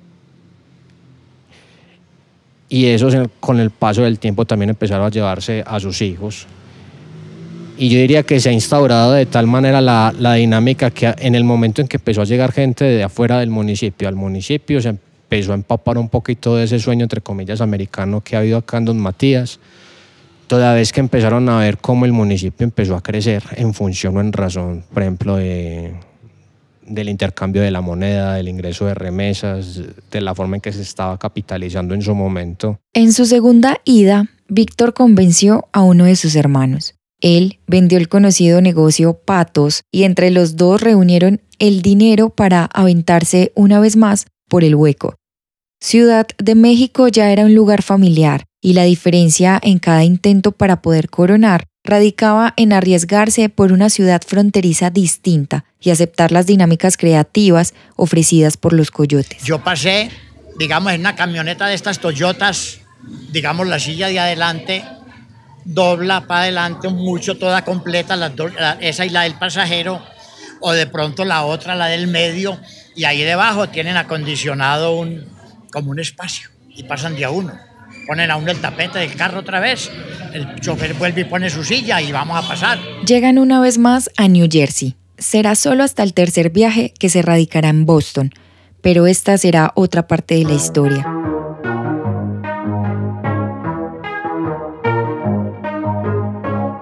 y 2.69 2.87
esos 2.87 3.15
con 3.39 3.61
el 3.61 3.71
paso 3.71 4.03
del 4.03 4.19
tiempo 4.19 4.45
también 4.45 4.71
empezaron 4.71 5.07
a 5.07 5.11
llevarse 5.11 5.63
a 5.67 5.79
sus 5.79 6.03
hijos. 6.03 6.47
Y 7.79 7.89
yo 7.89 7.99
diría 7.99 8.23
que 8.23 8.39
se 8.41 8.51
ha 8.51 8.53
instaurado 8.53 9.13
de 9.13 9.27
tal 9.27 9.47
manera 9.47 9.81
la, 9.81 10.13
la, 10.19 10.35
dinámica 10.35 10.91
que 10.91 11.15
en 11.19 11.35
el 11.35 11.45
momento 11.45 11.81
en 11.81 11.89
que 11.89 11.97
empezó 11.97 12.23
a 12.23 12.25
llegar 12.25 12.53
gente 12.53 12.85
de 12.85 13.03
afuera 13.03 13.39
del 13.39 13.51
municipio 13.51 14.09
al 14.09 14.15
municipio, 14.15 14.81
se 14.81 14.91
empezó 14.91 15.53
a 15.53 15.55
empapar 15.55 15.99
un 15.99 16.09
poquito 16.09 16.57
de 16.57 16.65
ese 16.65 16.79
sueño, 16.79 17.05
entre 17.05 17.21
comillas, 17.21 17.61
americano 17.61 18.21
que 18.21 18.37
ha 18.37 18.41
habido 18.41 18.59
acá 18.59 18.79
en 18.79 18.85
Don 18.87 18.99
Matías, 18.99 19.59
toda 20.47 20.75
vez 20.75 20.93
que 20.93 21.01
empezaron 21.01 21.49
a 21.49 21.59
ver 21.59 21.79
cómo 21.79 22.05
el 22.05 22.13
municipio 22.13 22.65
empezó 22.65 22.97
a 22.97 23.03
crecer 23.03 23.43
en 23.57 23.75
función 23.75 24.17
o 24.17 24.21
en 24.21 24.33
razón, 24.33 24.85
por 24.93 25.03
ejemplo, 25.03 25.37
de, 25.37 25.95
del 26.87 27.09
intercambio 27.09 27.63
de 27.63 27.71
la 27.71 27.81
moneda, 27.81 28.35
del 28.35 28.49
ingreso 28.49 28.87
de 28.87 28.95
remesas, 28.95 29.81
de 30.11 30.21
la 30.21 30.35
forma 30.35 30.57
en 30.57 30.63
que 30.63 30.73
se 30.73 30.83
estaba 30.83 31.19
capitalizando 31.19 31.95
en 31.95 32.03
su 32.03 32.15
momento. 32.15 32.79
En 32.93 33.13
su 33.13 33.27
segunda 33.27 33.81
ida, 33.85 34.29
Víctor 34.49 34.95
convenció 34.95 35.69
a 35.73 35.83
uno 35.83 36.05
de 36.05 36.17
sus 36.17 36.35
hermanos. 36.35 36.95
Él 37.21 37.61
vendió 37.67 37.99
el 37.99 38.09
conocido 38.09 38.61
negocio 38.61 39.15
Patos 39.15 39.83
y 39.93 40.03
entre 40.03 40.31
los 40.31 40.57
dos 40.57 40.81
reunieron 40.81 41.41
el 41.59 41.81
dinero 41.81 42.31
para 42.31 42.65
aventarse 42.65 43.53
una 43.55 43.79
vez 43.79 43.97
más 43.97 44.27
por 44.49 44.65
el 44.65 44.75
hueco. 44.75 45.15
Ciudad 45.81 46.27
de 46.39 46.55
México 46.55 47.09
ya 47.09 47.33
era 47.33 47.45
un 47.45 47.55
lugar 47.55 47.83
familiar 47.83 48.45
y 48.61 48.75
la 48.75 48.85
diferencia 48.85 49.59
en 49.63 49.79
cada 49.79 50.05
intento 50.05 50.53
para 50.53 50.83
poder 50.83 51.11
coronar 51.11 51.67
radicaba 51.85 52.55
en 52.57 52.73
arriesgarse 52.73 53.49
por 53.49 53.73
una 53.73 53.91
ciudad 53.91 54.23
fronteriza 54.27 54.91
distinta 54.91 55.65
y 55.81 55.91
aceptar 55.91 56.33
las 56.33 56.47
dinámicas 56.47 56.97
creativas 56.97 57.75
ofrecidas 57.97 58.57
por 58.57 58.73
los 58.73 58.91
coyotes. 58.91 59.43
Yo 59.43 59.63
pasé, 59.65 60.11
digamos, 60.59 60.93
en 60.93 61.01
una 61.01 61.17
camioneta 61.17 61.67
de 61.67 61.75
estas 61.75 61.99
Toyotas, 61.99 62.81
digamos, 63.33 63.67
la 63.67 63.79
silla 63.79 64.09
de 64.09 64.21
adelante 64.21 64.85
dobla 65.65 66.27
para 66.27 66.43
adelante 66.43 66.89
mucho, 66.89 67.37
toda 67.39 67.65
completa, 67.65 68.17
la, 68.17 68.33
esa 68.81 69.07
y 69.07 69.11
la 69.11 69.23
del 69.23 69.35
pasajero, 69.35 70.03
o 70.61 70.73
de 70.73 70.87
pronto 70.87 71.25
la 71.25 71.45
otra, 71.45 71.75
la 71.75 71.87
del 71.87 72.07
medio, 72.07 72.59
y 72.95 73.05
ahí 73.05 73.23
debajo 73.23 73.69
tienen 73.69 73.97
acondicionado 73.97 74.97
un, 74.97 75.25
como 75.73 75.91
un 75.91 76.01
espacio, 76.01 76.51
y 76.69 76.85
pasan 76.85 77.17
de 77.17 77.27
uno. 77.27 77.59
Ponen 78.07 78.31
a 78.31 78.37
uno 78.37 78.51
el 78.51 78.61
tapete 78.61 78.99
del 78.99 79.15
carro 79.15 79.41
otra 79.41 79.61
vez, 79.61 79.91
el 80.33 80.61
chofer 80.61 80.95
vuelve 80.95 81.23
y 81.23 81.25
pone 81.25 81.51
su 81.51 81.63
silla 81.63 82.01
y 82.01 82.13
vamos 82.13 82.43
a 82.43 82.47
pasar. 82.47 82.79
Llegan 83.07 83.39
una 83.39 83.61
vez 83.61 83.79
más 83.79 84.11
a 84.17 84.29
New 84.29 84.49
Jersey. 84.51 84.97
Será 85.19 85.55
solo 85.55 85.85
hasta 85.85 86.03
el 86.03 86.15
tercer 86.15 86.51
viaje 86.51 86.93
que 86.99 87.09
se 87.09 87.23
radicará 87.23 87.69
en 87.69 87.87
Boston, 87.87 88.33
pero 88.81 89.07
esta 89.07 89.39
será 89.39 89.73
otra 89.77 90.09
parte 90.09 90.35
de 90.35 90.45
la 90.45 90.55
historia. 90.55 91.07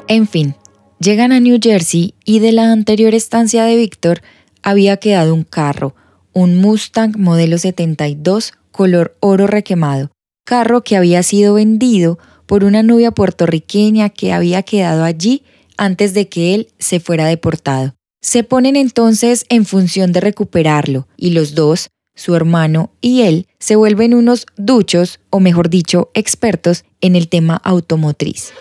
En 0.08 0.26
fin, 0.26 0.56
llegan 0.98 1.32
a 1.32 1.38
New 1.38 1.58
Jersey 1.62 2.14
y 2.24 2.40
de 2.40 2.52
la 2.52 2.72
anterior 2.72 3.14
estancia 3.14 3.64
de 3.64 3.76
Víctor 3.76 4.22
había 4.62 4.96
quedado 4.96 5.34
un 5.34 5.44
carro, 5.44 5.94
un 6.32 6.56
Mustang 6.56 7.16
modelo 7.16 7.58
72 7.58 8.54
color 8.72 9.16
oro 9.20 9.46
requemado, 9.46 10.10
carro 10.44 10.82
que 10.82 10.96
había 10.96 11.22
sido 11.22 11.54
vendido 11.54 12.18
por 12.46 12.64
una 12.64 12.82
novia 12.82 13.12
puertorriqueña 13.12 14.10
que 14.10 14.32
había 14.32 14.62
quedado 14.62 15.04
allí 15.04 15.44
antes 15.76 16.14
de 16.14 16.28
que 16.28 16.54
él 16.54 16.68
se 16.78 17.00
fuera 17.00 17.26
deportado. 17.26 17.94
Se 18.20 18.44
ponen 18.44 18.76
entonces 18.76 19.46
en 19.48 19.64
función 19.64 20.12
de 20.12 20.20
recuperarlo 20.20 21.08
y 21.16 21.30
los 21.30 21.54
dos, 21.54 21.90
su 22.14 22.34
hermano 22.34 22.92
y 23.00 23.22
él, 23.22 23.46
se 23.58 23.76
vuelven 23.76 24.14
unos 24.14 24.46
duchos, 24.56 25.20
o 25.30 25.40
mejor 25.40 25.70
dicho, 25.70 26.10
expertos 26.12 26.84
en 27.00 27.16
el 27.16 27.28
tema 27.28 27.56
automotriz. 27.64 28.52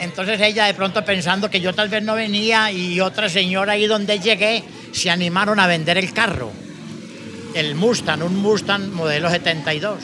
Entonces 0.00 0.40
ella 0.40 0.66
de 0.66 0.74
pronto 0.74 1.04
pensando 1.04 1.48
que 1.48 1.60
yo 1.60 1.74
tal 1.74 1.88
vez 1.88 2.02
no 2.02 2.14
venía 2.14 2.70
y 2.70 3.00
otra 3.00 3.28
señora 3.28 3.72
ahí 3.72 3.86
donde 3.86 4.18
llegué 4.18 4.62
se 4.92 5.10
animaron 5.10 5.58
a 5.58 5.66
vender 5.66 5.96
el 5.96 6.12
carro, 6.12 6.50
el 7.54 7.74
Mustang, 7.76 8.22
un 8.22 8.36
Mustang 8.36 8.90
modelo 8.92 9.30
72. 9.30 10.00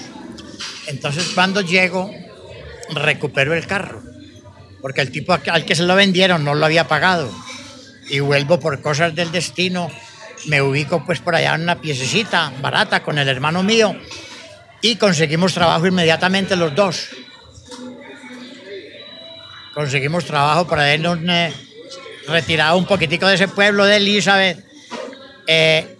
Entonces 0.86 1.30
cuando 1.34 1.60
llego 1.60 2.10
recupero 2.90 3.54
el 3.54 3.66
carro, 3.66 4.02
porque 4.80 5.00
el 5.00 5.10
tipo 5.10 5.32
al 5.32 5.64
que 5.64 5.74
se 5.74 5.84
lo 5.84 5.94
vendieron 5.94 6.44
no 6.44 6.54
lo 6.54 6.66
había 6.66 6.88
pagado. 6.88 7.30
Y 8.08 8.20
vuelvo 8.20 8.58
por 8.58 8.82
cosas 8.82 9.14
del 9.14 9.30
destino, 9.30 9.90
me 10.46 10.60
ubico 10.60 11.04
pues 11.04 11.20
por 11.20 11.34
allá 11.34 11.54
en 11.54 11.62
una 11.62 11.80
piececita 11.80 12.52
barata 12.60 13.02
con 13.02 13.18
el 13.18 13.28
hermano 13.28 13.62
mío 13.62 13.94
y 14.80 14.96
conseguimos 14.96 15.54
trabajo 15.54 15.86
inmediatamente 15.86 16.56
los 16.56 16.74
dos. 16.74 17.08
Conseguimos 19.72 20.24
trabajo 20.26 20.66
para 20.66 20.82
habernos 20.82 21.18
eh, 21.28 21.52
retirado 22.26 22.76
un 22.76 22.84
poquitico 22.84 23.26
de 23.26 23.36
ese 23.36 23.48
pueblo 23.48 23.86
de 23.86 23.96
Elizabeth 23.96 24.62
eh, 25.46 25.96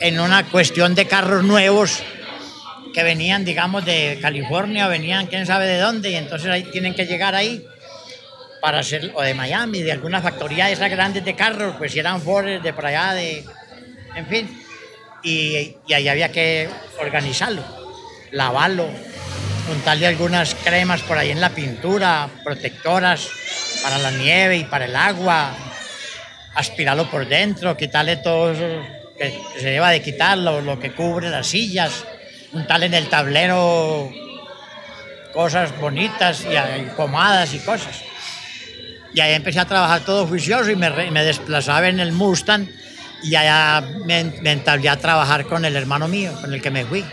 en 0.00 0.20
una 0.20 0.48
cuestión 0.48 0.94
de 0.94 1.06
carros 1.06 1.42
nuevos 1.42 2.02
que 2.94 3.02
venían, 3.02 3.44
digamos, 3.44 3.84
de 3.84 4.18
California, 4.22 4.86
venían 4.86 5.26
quién 5.26 5.44
sabe 5.44 5.66
de 5.66 5.78
dónde, 5.78 6.10
y 6.10 6.14
entonces 6.14 6.48
ahí 6.48 6.62
tienen 6.62 6.94
que 6.94 7.04
llegar 7.04 7.34
ahí 7.34 7.66
para 8.60 8.78
hacer, 8.78 9.12
o 9.14 9.22
de 9.22 9.34
Miami, 9.34 9.82
de 9.82 9.92
alguna 9.92 10.22
factoría 10.22 10.66
de 10.66 10.72
esas 10.72 10.90
grandes 10.90 11.24
de 11.24 11.34
carros, 11.34 11.74
pues 11.76 11.92
si 11.92 11.98
eran 11.98 12.22
Ford 12.22 12.62
de 12.62 12.72
por 12.72 12.86
allá, 12.86 13.12
de, 13.12 13.44
en 14.14 14.26
fin, 14.26 14.64
y, 15.22 15.76
y 15.86 15.92
ahí 15.92 16.08
había 16.08 16.30
que 16.30 16.68
organizarlo, 17.00 17.62
lavarlo, 18.30 18.88
untarle 19.70 20.06
algunas 20.06 20.54
cremas 20.54 21.02
por 21.02 21.18
ahí 21.18 21.30
en 21.30 21.40
la 21.40 21.50
pintura, 21.50 22.28
protectoras 22.44 23.28
para 23.82 23.98
la 23.98 24.12
nieve 24.12 24.56
y 24.58 24.64
para 24.64 24.84
el 24.84 24.94
agua, 24.94 25.52
aspirarlo 26.54 27.10
por 27.10 27.26
dentro, 27.26 27.76
quitarle 27.76 28.18
todo 28.18 28.52
eso 28.52 28.86
que 29.18 29.34
se 29.60 29.72
lleva 29.72 29.90
de 29.90 30.00
quitarlo, 30.00 30.60
lo 30.60 30.78
que 30.78 30.92
cubre 30.92 31.28
las 31.28 31.48
sillas, 31.48 32.04
untarle 32.54 32.86
en 32.86 32.94
el 32.94 33.08
tablero 33.08 34.10
cosas 35.32 35.78
bonitas 35.78 36.44
y, 36.44 36.96
pomadas 36.96 37.52
y 37.54 37.58
cosas. 37.58 38.02
Y 39.12 39.20
ahí 39.20 39.34
empecé 39.34 39.60
a 39.60 39.64
trabajar 39.64 40.04
todo 40.04 40.26
juicioso 40.26 40.70
y 40.70 40.76
me, 40.76 40.90
me 41.10 41.24
desplazaba 41.24 41.88
en 41.88 42.00
el 42.00 42.12
Mustang 42.12 42.66
y 43.22 43.34
allá 43.34 43.86
me, 44.06 44.24
me 44.42 44.52
entablé 44.52 44.88
a 44.88 44.96
trabajar 44.96 45.46
con 45.46 45.64
el 45.64 45.76
hermano 45.76 46.08
mío, 46.08 46.32
con 46.40 46.52
el 46.52 46.60
que 46.60 46.70
me 46.70 46.84
fui. 46.84 47.04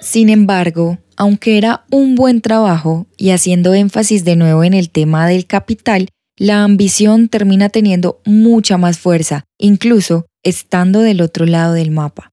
Sin 0.00 0.28
embargo, 0.28 0.98
aunque 1.16 1.58
era 1.58 1.84
un 1.90 2.14
buen 2.14 2.40
trabajo 2.40 3.06
y 3.16 3.30
haciendo 3.30 3.74
énfasis 3.74 4.24
de 4.24 4.36
nuevo 4.36 4.62
en 4.62 4.74
el 4.74 4.90
tema 4.90 5.26
del 5.26 5.46
capital, 5.46 6.08
la 6.36 6.62
ambición 6.62 7.28
termina 7.28 7.68
teniendo 7.68 8.20
mucha 8.24 8.78
más 8.78 8.98
fuerza, 8.98 9.44
incluso 9.58 10.26
estando 10.44 11.00
del 11.00 11.20
otro 11.20 11.46
lado 11.46 11.72
del 11.72 11.90
mapa. 11.90 12.30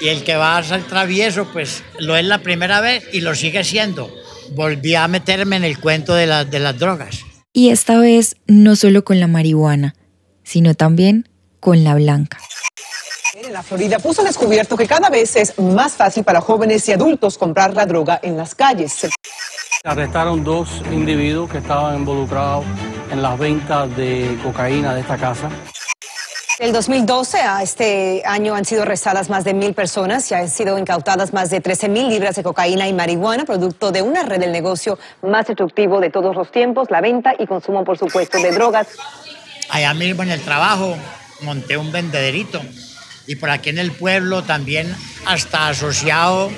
Y 0.00 0.08
el 0.08 0.24
que 0.24 0.36
va 0.36 0.58
a 0.58 0.62
ser 0.62 0.82
travieso, 0.84 1.46
pues 1.52 1.82
lo 1.98 2.16
es 2.16 2.24
la 2.24 2.38
primera 2.38 2.80
vez 2.80 3.04
y 3.12 3.20
lo 3.20 3.34
sigue 3.34 3.64
siendo. 3.64 4.12
Volví 4.50 4.94
a 4.94 5.08
meterme 5.08 5.56
en 5.56 5.64
el 5.64 5.78
cuento 5.78 6.14
de, 6.14 6.26
de 6.26 6.58
las 6.58 6.78
drogas. 6.78 7.24
Y 7.52 7.70
esta 7.70 7.98
vez 7.98 8.36
no 8.46 8.76
solo 8.76 9.04
con 9.04 9.20
la 9.20 9.26
marihuana, 9.26 9.94
sino 10.42 10.74
también 10.74 11.28
con 11.60 11.84
la 11.84 11.94
blanca 11.94 12.38
en 13.46 13.52
la 13.52 13.62
Florida 13.62 13.98
puso 13.98 14.22
descubierto 14.22 14.76
que 14.76 14.86
cada 14.86 15.10
vez 15.10 15.36
es 15.36 15.58
más 15.58 15.94
fácil 15.94 16.24
para 16.24 16.40
jóvenes 16.40 16.88
y 16.88 16.92
adultos 16.92 17.38
comprar 17.38 17.74
la 17.74 17.86
droga 17.86 18.20
en 18.22 18.36
las 18.36 18.54
calles. 18.54 19.08
Arrestaron 19.84 20.44
dos 20.44 20.68
individuos 20.92 21.50
que 21.50 21.58
estaban 21.58 21.96
involucrados 21.96 22.64
en 23.10 23.20
las 23.20 23.38
ventas 23.38 23.94
de 23.96 24.38
cocaína 24.42 24.94
de 24.94 25.00
esta 25.00 25.16
casa. 25.18 25.50
El 26.62 26.72
2012 26.72 27.38
a 27.38 27.60
este 27.60 28.22
año 28.24 28.54
han 28.54 28.64
sido 28.64 28.82
arrestadas 28.82 29.28
más 29.28 29.42
de 29.42 29.52
mil 29.52 29.74
personas 29.74 30.30
y 30.30 30.34
han 30.34 30.48
sido 30.48 30.78
incautadas 30.78 31.32
más 31.32 31.50
de 31.50 31.60
13 31.60 31.88
mil 31.88 32.08
libras 32.08 32.36
de 32.36 32.44
cocaína 32.44 32.86
y 32.86 32.92
marihuana, 32.92 33.44
producto 33.44 33.90
de 33.90 34.00
una 34.00 34.22
red 34.22 34.38
del 34.38 34.52
negocio 34.52 34.96
más 35.22 35.48
destructivo 35.48 35.98
de 35.98 36.10
todos 36.10 36.36
los 36.36 36.52
tiempos, 36.52 36.88
la 36.88 37.00
venta 37.00 37.34
y 37.36 37.48
consumo, 37.48 37.82
por 37.84 37.98
supuesto, 37.98 38.38
de 38.38 38.52
drogas. 38.52 38.86
Allá 39.70 39.92
mismo 39.92 40.22
en 40.22 40.30
el 40.30 40.40
trabajo 40.40 40.96
monté 41.40 41.76
un 41.76 41.90
vendederito 41.90 42.62
y 43.26 43.34
por 43.34 43.50
aquí 43.50 43.70
en 43.70 43.80
el 43.80 43.90
pueblo 43.90 44.44
también 44.44 44.94
hasta 45.26 45.66
asociado, 45.66 46.48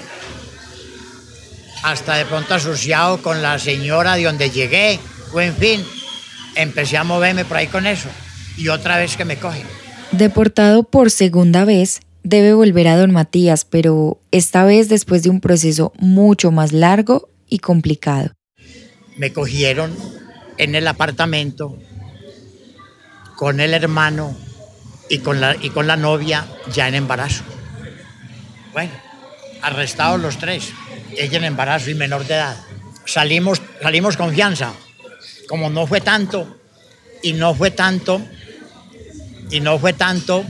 hasta 1.82 2.16
de 2.16 2.26
pronto 2.26 2.52
asociado 2.52 3.22
con 3.22 3.40
la 3.40 3.58
señora 3.58 4.16
de 4.16 4.24
donde 4.24 4.50
llegué, 4.50 5.00
o 5.32 5.40
en 5.40 5.56
fin, 5.56 5.86
empecé 6.56 6.98
a 6.98 7.04
moverme 7.04 7.46
por 7.46 7.56
ahí 7.56 7.68
con 7.68 7.86
eso 7.86 8.10
y 8.58 8.68
otra 8.68 8.98
vez 8.98 9.16
que 9.16 9.24
me 9.24 9.38
cogen. 9.38 9.83
Deportado 10.18 10.84
por 10.84 11.10
segunda 11.10 11.64
vez, 11.64 12.00
debe 12.22 12.54
volver 12.54 12.86
a 12.86 12.96
don 12.96 13.10
Matías, 13.10 13.64
pero 13.64 14.20
esta 14.30 14.62
vez 14.62 14.88
después 14.88 15.24
de 15.24 15.30
un 15.30 15.40
proceso 15.40 15.92
mucho 15.98 16.52
más 16.52 16.72
largo 16.72 17.28
y 17.48 17.58
complicado. 17.58 18.30
Me 19.16 19.32
cogieron 19.32 19.92
en 20.56 20.76
el 20.76 20.86
apartamento 20.86 21.76
con 23.34 23.58
el 23.58 23.74
hermano 23.74 24.36
y 25.10 25.18
con 25.18 25.40
la, 25.40 25.56
y 25.60 25.70
con 25.70 25.88
la 25.88 25.96
novia 25.96 26.46
ya 26.72 26.86
en 26.86 26.94
embarazo. 26.94 27.42
Bueno, 28.72 28.92
arrestados 29.62 30.20
los 30.20 30.38
tres, 30.38 30.70
ella 31.18 31.38
en 31.38 31.44
embarazo 31.44 31.90
y 31.90 31.94
menor 31.94 32.24
de 32.24 32.34
edad. 32.34 32.56
Salimos, 33.04 33.60
salimos 33.82 34.16
confianza. 34.16 34.74
Como 35.48 35.70
no 35.70 35.88
fue 35.88 36.00
tanto, 36.00 36.60
y 37.20 37.32
no 37.32 37.54
fue 37.54 37.72
tanto, 37.72 38.20
y 39.50 39.60
no 39.60 39.78
fue 39.78 39.92
tanto, 39.92 40.44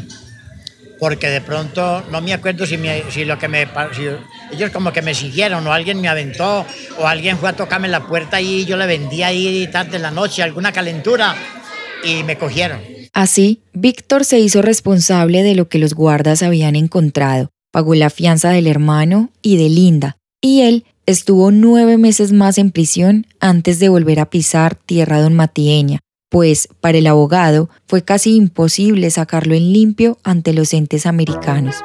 porque 0.99 1.29
de 1.29 1.41
pronto 1.41 2.03
no 2.11 2.21
me 2.21 2.33
acuerdo 2.33 2.67
si, 2.67 2.77
lo 3.25 3.39
que 3.39 3.49
me 3.49 3.67
si 3.95 4.09
ellos 4.53 4.71
como 4.71 4.93
que 4.93 5.03
me 5.03 5.15
siguieron 5.15 5.67
o 5.67 5.73
alguien 5.73 6.01
me 6.01 6.09
aventó 6.09 6.65
o 6.99 7.07
alguien 7.07 7.39
fue 7.39 7.49
a 7.49 7.53
tocarme 7.55 7.89
la 7.89 8.07
puerta 8.07 8.41
y 8.41 8.65
yo 8.65 8.77
le 8.77 8.87
vendí 8.87 9.23
ahí 9.23 9.69
tarde 9.71 9.93
de 9.93 9.99
la 9.99 10.11
noche 10.11 10.43
alguna 10.43 10.73
calentura 10.73 11.35
y 12.05 12.23
me 12.23 12.37
cogieron. 12.37 12.81
Así, 13.13 13.63
Víctor 13.73 14.25
se 14.25 14.41
hizo 14.41 14.63
responsable 14.63 15.43
de 15.43 15.55
lo 15.55 15.69
que 15.69 15.79
los 15.79 15.95
guardas 15.95 16.43
habían 16.43 16.75
encontrado, 16.75 17.51
pagó 17.71 17.95
la 17.95 18.11
fianza 18.11 18.51
del 18.51 18.67
hermano 18.67 19.31
y 19.41 19.57
de 19.57 19.69
Linda, 19.69 20.17
y 20.41 20.63
él 20.63 20.85
estuvo 21.07 21.51
nueve 21.51 21.97
meses 21.97 22.33
más 22.33 22.59
en 22.59 22.71
prisión 22.71 23.27
antes 23.41 23.79
de 23.79 23.89
volver 23.89 24.21
a 24.21 24.31
pisar 24.31 24.75
tierra 24.75 25.21
don 25.21 25.35
Matieña, 25.35 26.01
pues 26.35 26.69
para 26.81 26.99
el 26.99 27.07
abogado 27.07 27.71
fue 27.87 28.03
casi 28.03 28.35
imposible 28.35 29.09
sacarlo 29.13 29.55
en 29.55 29.73
limpio 29.73 30.19
ante 30.25 30.53
los 30.53 30.75
entes 30.75 31.07
americanos. 31.07 31.77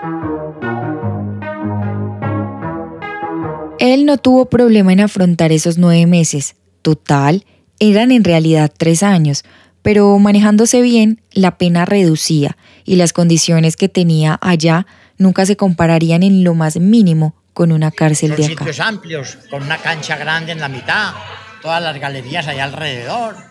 Él 3.78 4.08
no 4.08 4.18
tuvo 4.18 4.50
problema 4.50 4.92
en 4.92 5.02
afrontar 5.02 5.52
esos 5.52 5.78
nueve 5.78 6.08
meses. 6.08 6.56
Total, 6.82 7.46
eran 7.80 8.12
en 8.12 8.24
realidad 8.24 8.74
tres 8.76 9.04
años, 9.04 9.44
pero 9.84 10.18
manejándose 10.18 10.82
bien, 10.82 11.22
la 11.32 11.60
pena 11.60 11.86
reducía 11.86 12.58
y 12.86 12.96
las 12.96 13.14
condiciones 13.14 13.76
que 13.76 13.88
tenía 13.88 14.40
allá 14.42 14.88
nunca 15.20 15.46
se 15.46 15.58
compararían 15.58 16.24
en 16.24 16.44
lo 16.44 16.56
más 16.56 16.80
mínimo 16.80 17.36
con 17.54 17.72
una 17.72 17.92
cárcel 17.92 18.36
de 18.36 18.46
acá. 18.46 18.64
sitios 18.64 18.80
amplios, 18.80 19.38
con 19.52 19.62
una 19.62 19.78
cancha 19.78 20.18
grande 20.18 20.54
en 20.54 20.60
la 20.60 20.70
mitad, 20.70 21.14
todas 21.62 21.84
las 21.84 22.00
galerías 22.00 22.48
allá 22.48 22.64
alrededor 22.64 23.49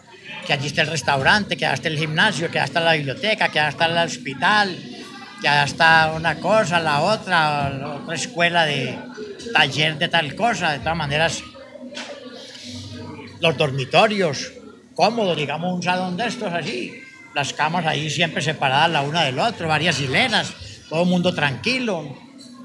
que 0.48 0.54
allí 0.54 0.68
está 0.68 0.80
el 0.80 0.88
restaurante, 0.88 1.58
que 1.58 1.66
allá 1.66 1.74
está 1.74 1.88
el 1.88 1.98
gimnasio, 1.98 2.50
que 2.50 2.58
allá 2.58 2.64
está 2.64 2.80
la 2.80 2.94
biblioteca, 2.94 3.50
que 3.50 3.60
allá 3.60 3.68
está 3.68 3.84
el 3.84 3.98
hospital, 3.98 4.78
que 5.42 5.46
allá 5.46 5.64
está 5.64 6.12
una 6.16 6.36
cosa, 6.36 6.80
la 6.80 7.02
otra, 7.02 7.68
la 7.68 7.96
otra 7.96 8.14
escuela 8.14 8.64
de 8.64 8.98
taller 9.52 9.98
de 9.98 10.08
tal 10.08 10.34
cosa. 10.34 10.72
De 10.72 10.78
todas 10.78 10.96
maneras, 10.96 11.42
los 13.40 13.58
dormitorios, 13.58 14.50
cómodos, 14.94 15.36
digamos 15.36 15.70
un 15.74 15.82
salón 15.82 16.16
de 16.16 16.28
estos 16.28 16.50
así, 16.50 16.94
las 17.34 17.52
camas 17.52 17.84
ahí 17.84 18.08
siempre 18.08 18.40
separadas 18.40 18.90
la 18.90 19.02
una 19.02 19.24
del 19.24 19.38
otro, 19.38 19.68
varias 19.68 20.00
hileras, 20.00 20.54
todo 20.88 21.02
el 21.02 21.10
mundo 21.10 21.34
tranquilo, 21.34 22.16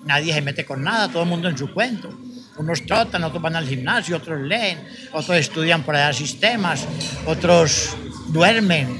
nadie 0.06 0.34
se 0.34 0.42
mete 0.42 0.64
con 0.64 0.84
nada, 0.84 1.10
todo 1.10 1.24
el 1.24 1.30
mundo 1.30 1.50
en 1.50 1.58
su 1.58 1.74
cuento. 1.74 2.18
Unos 2.58 2.86
trotan, 2.86 3.24
otros 3.24 3.42
van 3.42 3.56
al 3.56 3.68
gimnasio, 3.68 4.18
otros 4.18 4.42
leen, 4.42 4.80
otros 5.12 5.38
estudian 5.38 5.84
por 5.84 5.96
allá 5.96 6.14
sistemas, 6.14 6.88
otros 7.26 7.96
duermen, 8.28 9.00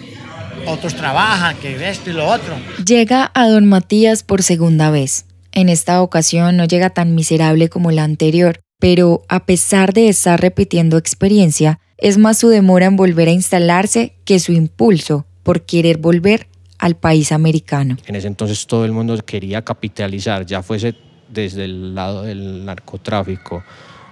otros 0.66 0.96
trabajan, 0.96 1.58
que 1.58 1.90
esto 1.90 2.10
y 2.10 2.14
lo 2.14 2.28
otro. 2.28 2.56
Llega 2.86 3.32
a 3.34 3.48
don 3.48 3.66
Matías 3.66 4.24
por 4.24 4.42
segunda 4.42 4.90
vez. 4.90 5.26
En 5.52 5.70
esta 5.70 6.02
ocasión 6.02 6.58
no 6.58 6.66
llega 6.66 6.90
tan 6.90 7.14
miserable 7.14 7.70
como 7.70 7.92
la 7.92 8.04
anterior, 8.04 8.60
pero 8.80 9.22
a 9.30 9.46
pesar 9.46 9.94
de 9.94 10.10
estar 10.10 10.42
repitiendo 10.42 10.98
experiencia, 10.98 11.80
es 11.98 12.18
más 12.18 12.40
su 12.40 12.50
demora 12.50 12.88
en 12.88 12.96
volver 12.96 13.28
a 13.28 13.32
instalarse 13.32 14.16
que 14.26 14.40
su 14.40 14.52
impulso 14.52 15.26
por 15.44 15.62
querer 15.62 16.00
volver 16.00 16.48
al 16.80 16.96
país 16.96 17.32
americano. 17.32 17.98
En 18.08 18.16
ese 18.16 18.28
entonces 18.28 18.66
todo 18.66 18.84
el 18.84 18.92
mundo 18.92 19.16
quería 19.24 19.62
capitalizar, 19.62 20.46
ya 20.46 20.64
fuese 20.64 20.96
desde 21.34 21.66
el 21.66 21.96
lado 21.96 22.24
del 22.24 22.66
narcotráfico 22.66 23.64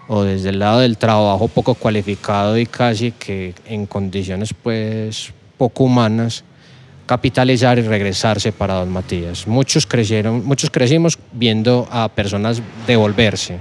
o 0.08 0.24
desde 0.24 0.50
el 0.50 0.60
lado 0.60 0.80
del 0.80 0.98
trabajo 0.98 1.48
poco 1.48 1.76
cualificado 1.76 2.58
y 2.58 2.66
casi 2.66 3.12
que 3.12 3.54
en 3.66 3.86
condiciones 3.86 4.54
pues 4.54 5.32
poco 5.58 5.86
humanas 5.86 6.44
capitalizar 7.06 7.78
y 7.78 7.82
regresarse 7.82 8.52
para 8.52 8.76
Don 8.76 8.90
Matías. 8.90 9.48
Muchos 9.48 9.86
crecieron, 9.86 10.46
muchos 10.46 10.70
crecimos 10.70 11.20
viendo 11.34 11.88
a 11.92 12.10
personas 12.10 12.62
devolverse. 12.88 13.60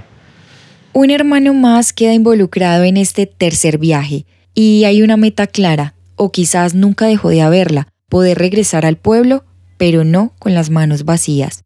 Un 0.93 1.09
hermano 1.09 1.53
más 1.53 1.93
queda 1.93 2.13
involucrado 2.13 2.83
en 2.83 2.97
este 2.97 3.25
tercer 3.25 3.77
viaje 3.77 4.25
y 4.53 4.83
hay 4.85 5.01
una 5.01 5.17
meta 5.17 5.47
clara, 5.47 5.95
o 6.15 6.31
quizás 6.31 6.75
nunca 6.75 7.07
dejó 7.07 7.29
de 7.29 7.41
haberla, 7.41 7.87
poder 8.09 8.37
regresar 8.37 8.85
al 8.85 8.97
pueblo, 8.97 9.45
pero 9.77 10.03
no 10.03 10.33
con 10.39 10.53
las 10.53 10.69
manos 10.69 11.05
vacías. 11.05 11.63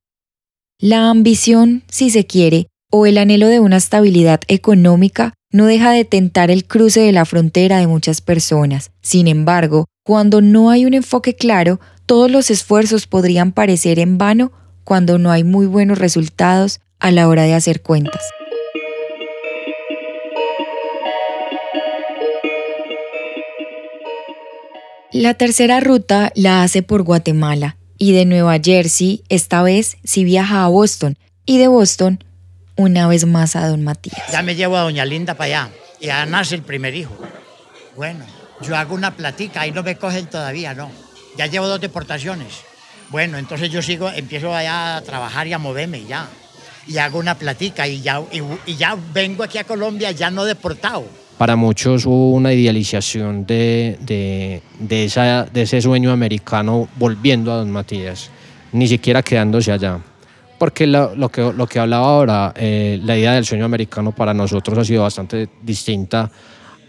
La 0.79 1.09
ambición, 1.09 1.83
si 1.87 2.09
se 2.09 2.25
quiere, 2.25 2.67
o 2.91 3.05
el 3.05 3.17
anhelo 3.17 3.47
de 3.47 3.61
una 3.61 3.77
estabilidad 3.77 4.41
económica 4.49 5.33
no 5.49 5.67
deja 5.67 5.91
de 5.91 6.03
tentar 6.03 6.51
el 6.51 6.65
cruce 6.65 6.99
de 6.99 7.13
la 7.13 7.23
frontera 7.23 7.77
de 7.77 7.87
muchas 7.87 8.19
personas. 8.19 8.91
Sin 9.01 9.29
embargo, 9.29 9.85
cuando 10.03 10.41
no 10.41 10.69
hay 10.69 10.85
un 10.85 10.93
enfoque 10.93 11.33
claro, 11.33 11.79
todos 12.05 12.29
los 12.29 12.51
esfuerzos 12.51 13.07
podrían 13.07 13.53
parecer 13.53 13.99
en 13.99 14.17
vano 14.17 14.51
cuando 14.83 15.17
no 15.17 15.31
hay 15.31 15.45
muy 15.45 15.65
buenos 15.65 15.97
resultados 15.97 16.81
a 16.99 17.09
la 17.09 17.29
hora 17.29 17.43
de 17.43 17.53
hacer 17.53 17.81
cuentas. 17.81 18.21
La 25.13 25.35
tercera 25.35 25.79
ruta 25.79 26.33
la 26.35 26.63
hace 26.63 26.83
por 26.83 27.03
Guatemala, 27.03 27.77
y 28.05 28.11
de 28.11 28.25
Nueva 28.25 28.59
Jersey, 28.63 29.23
esta 29.29 29.63
vez 29.63 29.97
sí 30.03 30.23
viaja 30.23 30.63
a 30.63 30.67
Boston 30.67 31.17
y 31.43 31.57
de 31.57 31.67
Boston 31.67 32.23
una 32.75 33.07
vez 33.07 33.25
más 33.25 33.55
a 33.55 33.67
don 33.67 33.83
Matías. 33.83 34.31
Ya 34.31 34.43
me 34.43 34.53
llevo 34.53 34.77
a 34.77 34.81
doña 34.81 35.05
Linda 35.05 35.33
para 35.33 35.45
allá 35.45 35.69
y 35.99 36.05
ya 36.05 36.23
nace 36.27 36.53
el 36.53 36.61
primer 36.61 36.93
hijo. 36.93 37.17
Bueno, 37.95 38.23
yo 38.61 38.77
hago 38.77 38.93
una 38.93 39.15
platica, 39.15 39.65
y 39.65 39.71
no 39.71 39.81
me 39.81 39.97
cogen 39.97 40.27
todavía, 40.27 40.75
no. 40.75 40.91
Ya 41.35 41.47
llevo 41.47 41.67
dos 41.67 41.81
deportaciones. 41.81 42.53
Bueno, 43.09 43.39
entonces 43.39 43.71
yo 43.71 43.81
sigo, 43.81 44.07
empiezo 44.11 44.53
allá 44.53 44.97
a 44.97 45.01
trabajar 45.01 45.47
y 45.47 45.53
a 45.53 45.57
moverme 45.57 46.05
ya. 46.05 46.29
Y 46.85 46.99
hago 46.99 47.17
una 47.17 47.39
platica 47.39 47.87
y 47.87 48.01
ya, 48.01 48.21
y 48.67 48.75
ya 48.75 48.95
vengo 49.13 49.41
aquí 49.41 49.57
a 49.57 49.63
Colombia 49.63 50.11
ya 50.11 50.29
no 50.29 50.45
deportado 50.45 51.07
para 51.37 51.55
muchos 51.55 52.05
hubo 52.05 52.31
una 52.31 52.53
idealización 52.53 53.45
de, 53.45 53.97
de, 54.01 54.61
de, 54.79 55.05
esa, 55.05 55.45
de 55.45 55.63
ese 55.63 55.81
sueño 55.81 56.11
americano 56.11 56.87
volviendo 56.97 57.51
a 57.51 57.57
Don 57.57 57.71
Matías, 57.71 58.29
ni 58.71 58.87
siquiera 58.87 59.21
quedándose 59.21 59.71
allá. 59.71 59.99
Porque 60.57 60.87
lo, 60.87 61.13
lo 61.15 61.29
que, 61.29 61.51
lo 61.51 61.67
que 61.67 61.79
hablaba 61.79 62.07
ahora, 62.07 62.53
eh, 62.55 62.99
la 63.03 63.17
idea 63.17 63.33
del 63.33 63.45
sueño 63.45 63.65
americano 63.65 64.13
para 64.13 64.33
nosotros 64.33 64.77
ha 64.77 64.85
sido 64.85 65.03
bastante 65.03 65.49
distinta 65.61 66.31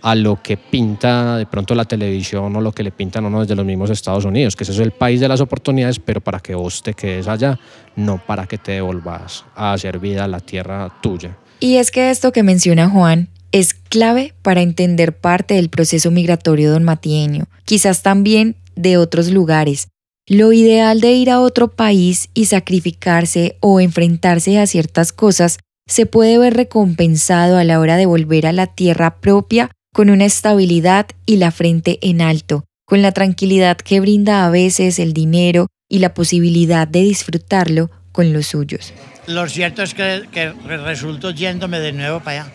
a 0.03 0.15
lo 0.15 0.41
que 0.41 0.57
pinta 0.57 1.37
de 1.37 1.47
pronto 1.47 1.75
la 1.75 1.85
televisión 1.85 2.55
o 2.55 2.61
lo 2.61 2.71
que 2.71 2.85
le 2.85 2.93
pintan 2.93 3.25
uno 3.25 3.41
desde 3.41 3.57
los 3.57 3.67
mismos 3.67 3.91
Estados 3.91 4.25
Unidos, 4.25 4.55
que 4.55 4.63
ese 4.63 4.73
es 4.73 4.79
el 4.79 4.93
país 4.93 5.19
de 5.19 5.27
las 5.27 5.41
oportunidades, 5.41 5.99
pero 5.99 6.21
para 6.21 6.39
que 6.39 6.55
vos 6.55 6.81
te 6.81 6.95
quedes 6.95 7.27
allá, 7.27 7.59
no 7.97 8.19
para 8.25 8.47
que 8.47 8.59
te 8.59 8.73
devolvas 8.73 9.45
a 9.57 9.73
hacer 9.73 9.99
vida 9.99 10.23
a 10.23 10.29
la 10.29 10.39
tierra 10.39 10.89
tuya. 11.03 11.37
Y 11.59 11.77
es 11.77 11.91
que 11.91 12.11
esto 12.11 12.31
que 12.31 12.45
menciona 12.45 12.89
Juan 12.89 13.31
es 13.53 13.75
clave 13.75 14.35
para 14.43 14.63
entender 14.63 15.17
parte 15.17 15.55
del 15.55 15.69
proceso 15.69 16.11
migratorio 16.11 16.71
don 16.71 16.85
Matieño, 16.85 17.47
quizás 17.65 18.03
también 18.03 18.57
de 18.75 18.97
otros 18.97 19.31
lugares. 19.31 19.89
Lo 20.29 20.53
ideal 20.53 21.01
de 21.01 21.13
ir 21.13 21.31
a 21.31 21.41
otro 21.41 21.69
país 21.69 22.29
y 22.35 22.47
sacrificarse 22.47 23.57
o 23.61 23.81
enfrentarse 23.81 24.59
a 24.59 24.67
ciertas 24.67 25.13
cosas 25.13 25.59
se 25.87 26.05
puede 26.05 26.37
ver 26.39 26.55
recompensado 26.55 27.59
a 27.59 27.65
la 27.65 27.79
hora 27.79 27.97
de 27.97 28.07
volver 28.07 28.47
a 28.47 28.53
la 28.53 28.67
tierra 28.67 29.21
propia 29.21 29.71
con 29.95 30.11
una 30.11 30.25
estabilidad 30.25 31.07
y 31.27 31.37
la 31.37 31.53
frente 31.53 31.99
en 32.03 32.21
alto, 32.21 32.65
con 32.85 33.03
la 33.03 33.13
tranquilidad 33.13 33.77
que 33.77 34.01
brinda 34.01 34.45
a 34.45 34.51
veces 34.51 34.99
el 34.99 35.13
dinero 35.13 35.69
y 35.89 36.01
la 36.01 36.13
posibilidad 36.13 36.89
de 36.89 37.03
disfrutarlo 37.03 37.91
con 38.11 38.33
los 38.33 38.49
suyos. 38.49 38.93
Lo 39.29 39.49
cierto 39.49 39.83
es 39.83 39.95
que, 39.95 40.25
que 40.33 40.51
resulto 40.67 41.31
yéndome 41.31 41.79
de 41.79 41.93
nuevo 41.93 42.21
para 42.21 42.43
allá 42.43 42.53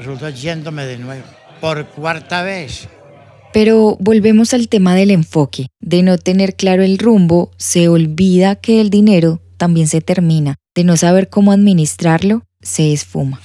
resulta 0.00 0.30
yéndome 0.30 0.86
de 0.86 0.96
nuevo, 0.96 1.26
por 1.60 1.86
cuarta 1.88 2.42
vez. 2.42 2.88
Pero 3.52 3.98
volvemos 4.00 4.54
al 4.54 4.68
tema 4.68 4.94
del 4.94 5.10
enfoque. 5.10 5.66
De 5.78 6.02
no 6.02 6.16
tener 6.16 6.56
claro 6.56 6.82
el 6.82 6.98
rumbo, 6.98 7.50
se 7.58 7.88
olvida 7.88 8.56
que 8.56 8.80
el 8.80 8.88
dinero 8.88 9.42
también 9.58 9.88
se 9.88 10.00
termina. 10.00 10.56
De 10.74 10.84
no 10.84 10.96
saber 10.96 11.28
cómo 11.28 11.52
administrarlo, 11.52 12.44
se 12.62 12.94
esfuma. 12.94 13.40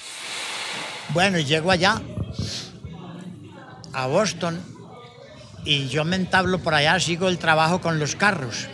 Bueno, 1.13 1.39
llego 1.39 1.71
allá, 1.71 2.01
a 3.91 4.07
Boston, 4.07 4.57
y 5.65 5.87
yo 5.87 6.05
me 6.05 6.15
entablo 6.15 6.59
por 6.59 6.73
allá, 6.73 6.97
sigo 7.01 7.27
el 7.27 7.37
trabajo 7.37 7.81
con 7.81 7.99
los 7.99 8.15
carros. 8.15 8.67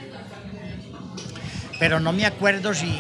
Pero 1.80 2.00
no 2.00 2.14
me 2.14 2.26
acuerdo 2.26 2.76
si 2.76 3.00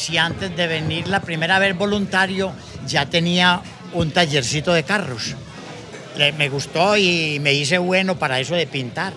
si 0.00 0.16
antes 0.16 0.56
de 0.56 0.66
venir 0.66 1.08
la 1.08 1.20
primera 1.20 1.58
vez 1.58 1.76
voluntario 1.76 2.52
ya 2.86 3.04
tenía 3.04 3.60
un 3.92 4.10
tallercito 4.10 4.72
de 4.72 4.82
carros. 4.82 5.34
Me 6.36 6.48
gustó 6.48 6.96
y 6.96 7.38
me 7.40 7.54
hice 7.54 7.78
bueno 7.78 8.18
para 8.18 8.40
eso 8.40 8.54
de 8.54 8.66
pintar. 8.66 9.14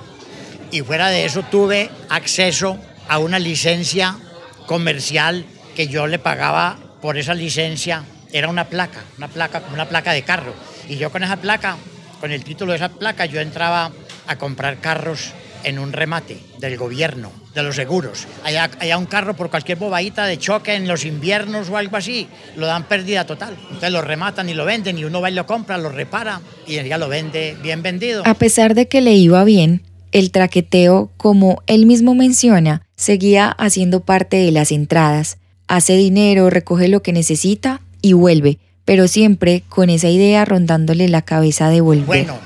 Y 0.72 0.82
fuera 0.82 1.10
de 1.10 1.26
eso 1.26 1.44
tuve 1.44 1.90
acceso 2.10 2.78
a 3.08 3.20
una 3.20 3.40
licencia 3.40 4.18
comercial 4.66 5.46
que 5.76 5.88
yo 5.88 6.08
le 6.08 6.20
pagaba 6.20 6.78
por 7.02 7.18
esa 7.18 7.34
licencia. 7.34 8.04
Era 8.32 8.48
una 8.48 8.66
placa, 8.66 9.04
una 9.18 9.28
placa 9.28 9.62
una 9.74 9.88
placa 9.88 10.14
de 10.14 10.24
carro. 10.24 10.54
Y 10.88 10.98
yo 10.98 11.12
con 11.12 11.24
esa 11.24 11.38
placa, 11.38 11.78
con 12.20 12.32
el 12.32 12.44
título 12.44 12.72
de 12.72 12.78
esa 12.78 12.90
placa, 12.90 13.26
yo 13.26 13.42
entraba 13.42 13.92
a 14.28 14.36
comprar 14.38 14.80
carros 14.80 15.34
en 15.64 15.80
un 15.80 15.94
remate 15.94 16.38
del 16.60 16.78
gobierno, 16.78 17.32
de 17.54 17.64
los 17.64 17.76
seguros. 17.76 18.28
Allá, 18.44 18.70
allá 18.80 18.98
un 18.98 19.06
carro 19.06 19.36
por 19.36 19.50
cualquier 19.50 19.78
bobadita 19.78 20.26
de 20.26 20.38
choque 20.38 20.76
en 20.76 20.88
los 20.88 21.06
inviernos 21.06 21.70
o 21.70 21.78
algo 21.78 21.98
así, 21.98 22.28
lo 22.56 22.66
dan 22.66 22.84
pérdida 22.84 23.26
total. 23.26 23.56
Entonces 23.64 23.92
lo 23.92 24.02
rematan 24.02 24.50
y 24.50 24.54
lo 24.54 24.66
venden 24.66 24.98
y 24.98 25.06
uno 25.06 25.22
va 25.22 25.30
y 25.30 25.34
lo 25.34 25.46
compra, 25.46 25.78
lo 25.78 25.90
repara 25.90 26.42
y 26.68 26.82
ya 26.84 26.98
lo 26.98 27.10
vende 27.10 27.58
bien 27.62 27.82
vendido. 27.82 28.24
A 28.26 28.34
pesar 28.34 28.76
de 28.76 28.88
que 28.88 29.02
le 29.02 29.14
iba 29.14 29.44
bien, 29.44 29.84
el 30.12 30.32
traqueteo, 30.32 31.12
como 31.18 31.64
él 31.68 31.86
mismo 31.86 32.14
menciona, 32.16 32.86
seguía 32.96 33.50
haciendo 33.50 34.02
parte 34.02 34.38
de 34.38 34.52
las 34.52 34.72
entradas. 34.72 35.38
Hace 35.68 35.96
dinero, 35.96 36.50
recoge 36.50 36.88
lo 36.88 37.02
que 37.02 37.14
necesita 37.14 37.82
y 38.02 38.14
vuelve, 38.14 38.60
pero 38.86 39.08
siempre 39.08 39.64
con 39.70 39.90
esa 39.90 40.10
idea 40.10 40.46
rondándole 40.46 41.08
la 41.08 41.24
cabeza 41.24 41.70
de 41.70 41.82
volver. 41.82 42.06
Bueno, 42.06 42.38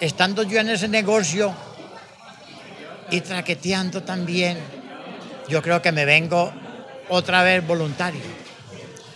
estando 0.00 0.42
yo 0.44 0.60
en 0.60 0.70
ese 0.70 0.88
negocio 0.88 1.52
y 3.10 3.20
traqueteando 3.20 4.02
también, 4.02 4.58
yo 5.48 5.62
creo 5.62 5.82
que 5.82 5.92
me 5.92 6.04
vengo 6.04 6.52
otra 7.08 7.42
vez 7.42 7.66
voluntario. 7.66 8.22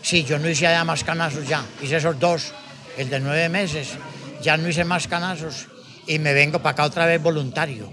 Sí, 0.02 0.24
yo 0.24 0.38
no 0.38 0.48
hice 0.48 0.62
ya 0.62 0.84
más 0.84 1.04
canazos 1.04 1.48
ya, 1.48 1.64
hice 1.82 1.96
esos 1.96 2.18
dos, 2.18 2.52
el 2.98 3.08
de 3.08 3.20
nueve 3.20 3.48
meses, 3.48 3.90
ya 4.42 4.56
no 4.56 4.68
hice 4.68 4.84
más 4.84 5.08
canazos 5.08 5.68
y 6.06 6.18
me 6.18 6.34
vengo 6.34 6.58
para 6.58 6.72
acá 6.72 6.84
otra 6.84 7.06
vez 7.06 7.22
voluntario. 7.22 7.90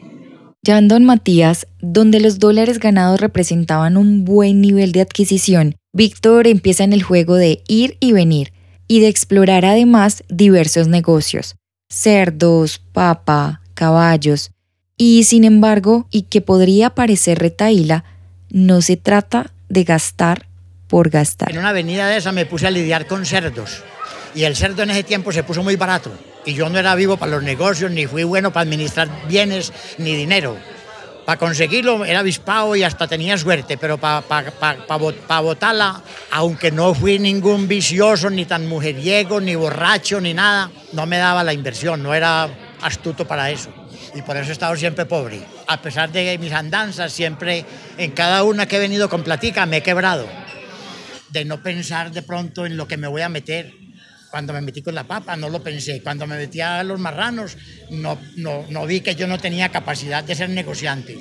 Ya 0.64 0.78
en 0.78 0.88
Don 0.88 1.06
Matías, 1.06 1.68
donde 1.80 2.20
los 2.20 2.38
dólares 2.38 2.80
ganados 2.80 3.20
representaban 3.20 3.98
un 3.98 4.26
buen 4.26 4.62
nivel 4.62 4.92
de 4.92 5.02
adquisición, 5.02 5.76
Víctor 5.94 6.48
empieza 6.48 6.84
en 6.84 6.94
el 6.94 7.02
juego 7.02 7.36
de 7.36 7.64
ir 7.68 7.98
y 8.00 8.12
venir 8.12 8.54
y 8.88 9.00
de 9.00 9.08
explorar 9.08 9.66
además 9.66 10.24
diversos 10.30 10.88
negocios, 10.88 11.56
cerdos, 11.90 12.80
papa, 12.92 13.62
caballos, 13.74 14.52
y 15.04 15.24
sin 15.24 15.46
embargo, 15.46 16.06
y 16.12 16.22
que 16.22 16.42
podría 16.42 16.92
parecer 16.92 17.40
retaíla, 17.40 18.04
no 18.52 18.84
se 18.84 18.98
trata 18.98 19.50
de 19.68 19.84
gastar 19.84 20.46
por 20.88 21.10
gastar. 21.10 21.50
En 21.50 21.58
una 21.58 21.70
avenida 21.70 22.08
de 22.08 22.18
esa 22.18 22.32
me 22.32 22.46
puse 22.46 22.68
a 22.68 22.70
lidiar 22.70 23.08
con 23.08 23.26
cerdos 23.26 23.82
y 24.36 24.44
el 24.44 24.56
cerdo 24.56 24.84
en 24.84 24.92
ese 24.92 25.02
tiempo 25.02 25.32
se 25.32 25.42
puso 25.42 25.64
muy 25.64 25.76
barato 25.76 26.12
y 26.46 26.54
yo 26.54 26.70
no 26.70 26.78
era 26.78 26.94
vivo 26.94 27.18
para 27.18 27.32
los 27.32 27.42
negocios, 27.42 27.90
ni 27.90 28.06
fui 28.06 28.24
bueno 28.26 28.54
para 28.54 28.62
administrar 28.62 29.10
bienes 29.28 29.74
ni 29.98 30.16
dinero. 30.16 30.56
Para 31.26 31.40
conseguirlo 31.40 32.06
era 32.06 32.20
avispado 32.20 32.76
y 32.76 32.84
hasta 32.84 33.08
tenía 33.08 33.40
suerte, 33.40 33.80
pero 33.80 33.98
para 33.98 34.22
pa, 34.22 34.44
pa, 35.28 35.42
botarla, 35.42 36.00
aunque 36.30 36.70
no 36.70 36.94
fui 36.94 37.18
ningún 37.18 37.68
vicioso, 37.68 38.30
ni 38.30 38.46
tan 38.46 38.68
mujeriego, 38.68 39.42
ni 39.42 39.56
borracho, 39.56 40.22
ni 40.22 40.36
nada, 40.36 40.70
no 40.94 41.08
me 41.08 41.18
daba 41.18 41.44
la 41.44 41.54
inversión, 41.54 42.04
no 42.04 42.14
era 42.14 42.48
astuto 42.84 43.26
para 43.26 43.50
eso. 43.50 43.81
Y 44.14 44.22
por 44.22 44.36
eso 44.38 44.50
he 44.50 44.54
estado 44.54 44.76
siempre 44.76 45.06
pobre. 45.06 45.42
A 45.68 45.82
pesar 45.82 46.12
de 46.12 46.38
mis 46.38 46.52
andanzas, 46.52 47.14
siempre 47.14 47.66
en 47.98 48.12
cada 48.12 48.44
una 48.44 48.66
que 48.68 48.78
he 48.78 48.80
venido 48.80 49.10
con 49.10 49.24
platica 49.24 49.66
me 49.66 49.78
he 49.78 49.84
quebrado. 49.84 50.28
De 51.30 51.46
no 51.46 51.64
pensar 51.64 52.12
de 52.12 52.22
pronto 52.22 52.66
en 52.66 52.76
lo 52.76 52.88
que 52.88 52.98
me 52.98 53.08
voy 53.08 53.22
a 53.22 53.30
meter. 53.30 53.74
Cuando 54.30 54.54
me 54.54 54.62
metí 54.62 54.82
con 54.82 54.96
la 54.96 55.04
papa, 55.04 55.36
no 55.36 55.50
lo 55.50 55.62
pensé. 55.62 56.02
Cuando 56.02 56.26
me 56.28 56.38
metí 56.38 56.62
a 56.62 56.84
los 56.84 57.00
marranos, 57.00 57.58
no, 57.90 58.18
no, 58.38 58.66
no 58.70 58.86
vi 58.86 59.02
que 59.02 59.16
yo 59.16 59.28
no 59.28 59.38
tenía 59.38 59.70
capacidad 59.70 60.24
de 60.24 60.36
ser 60.36 60.50
negociante. 60.50 61.18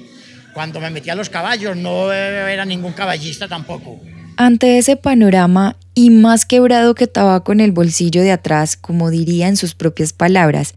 Cuando 0.54 0.80
me 0.80 0.90
metí 0.90 1.10
a 1.10 1.14
los 1.14 1.30
caballos, 1.30 1.76
no 1.76 2.12
era 2.12 2.64
ningún 2.64 2.92
caballista 2.92 3.48
tampoco. 3.48 4.00
Ante 4.36 4.78
ese 4.78 4.96
panorama, 4.96 5.76
y 5.94 6.10
más 6.10 6.46
quebrado 6.46 6.94
que 6.94 7.06
tabaco 7.06 7.52
en 7.52 7.60
el 7.60 7.72
bolsillo 7.72 8.22
de 8.22 8.32
atrás, 8.32 8.76
como 8.76 9.10
diría 9.10 9.48
en 9.48 9.56
sus 9.56 9.74
propias 9.74 10.12
palabras, 10.12 10.74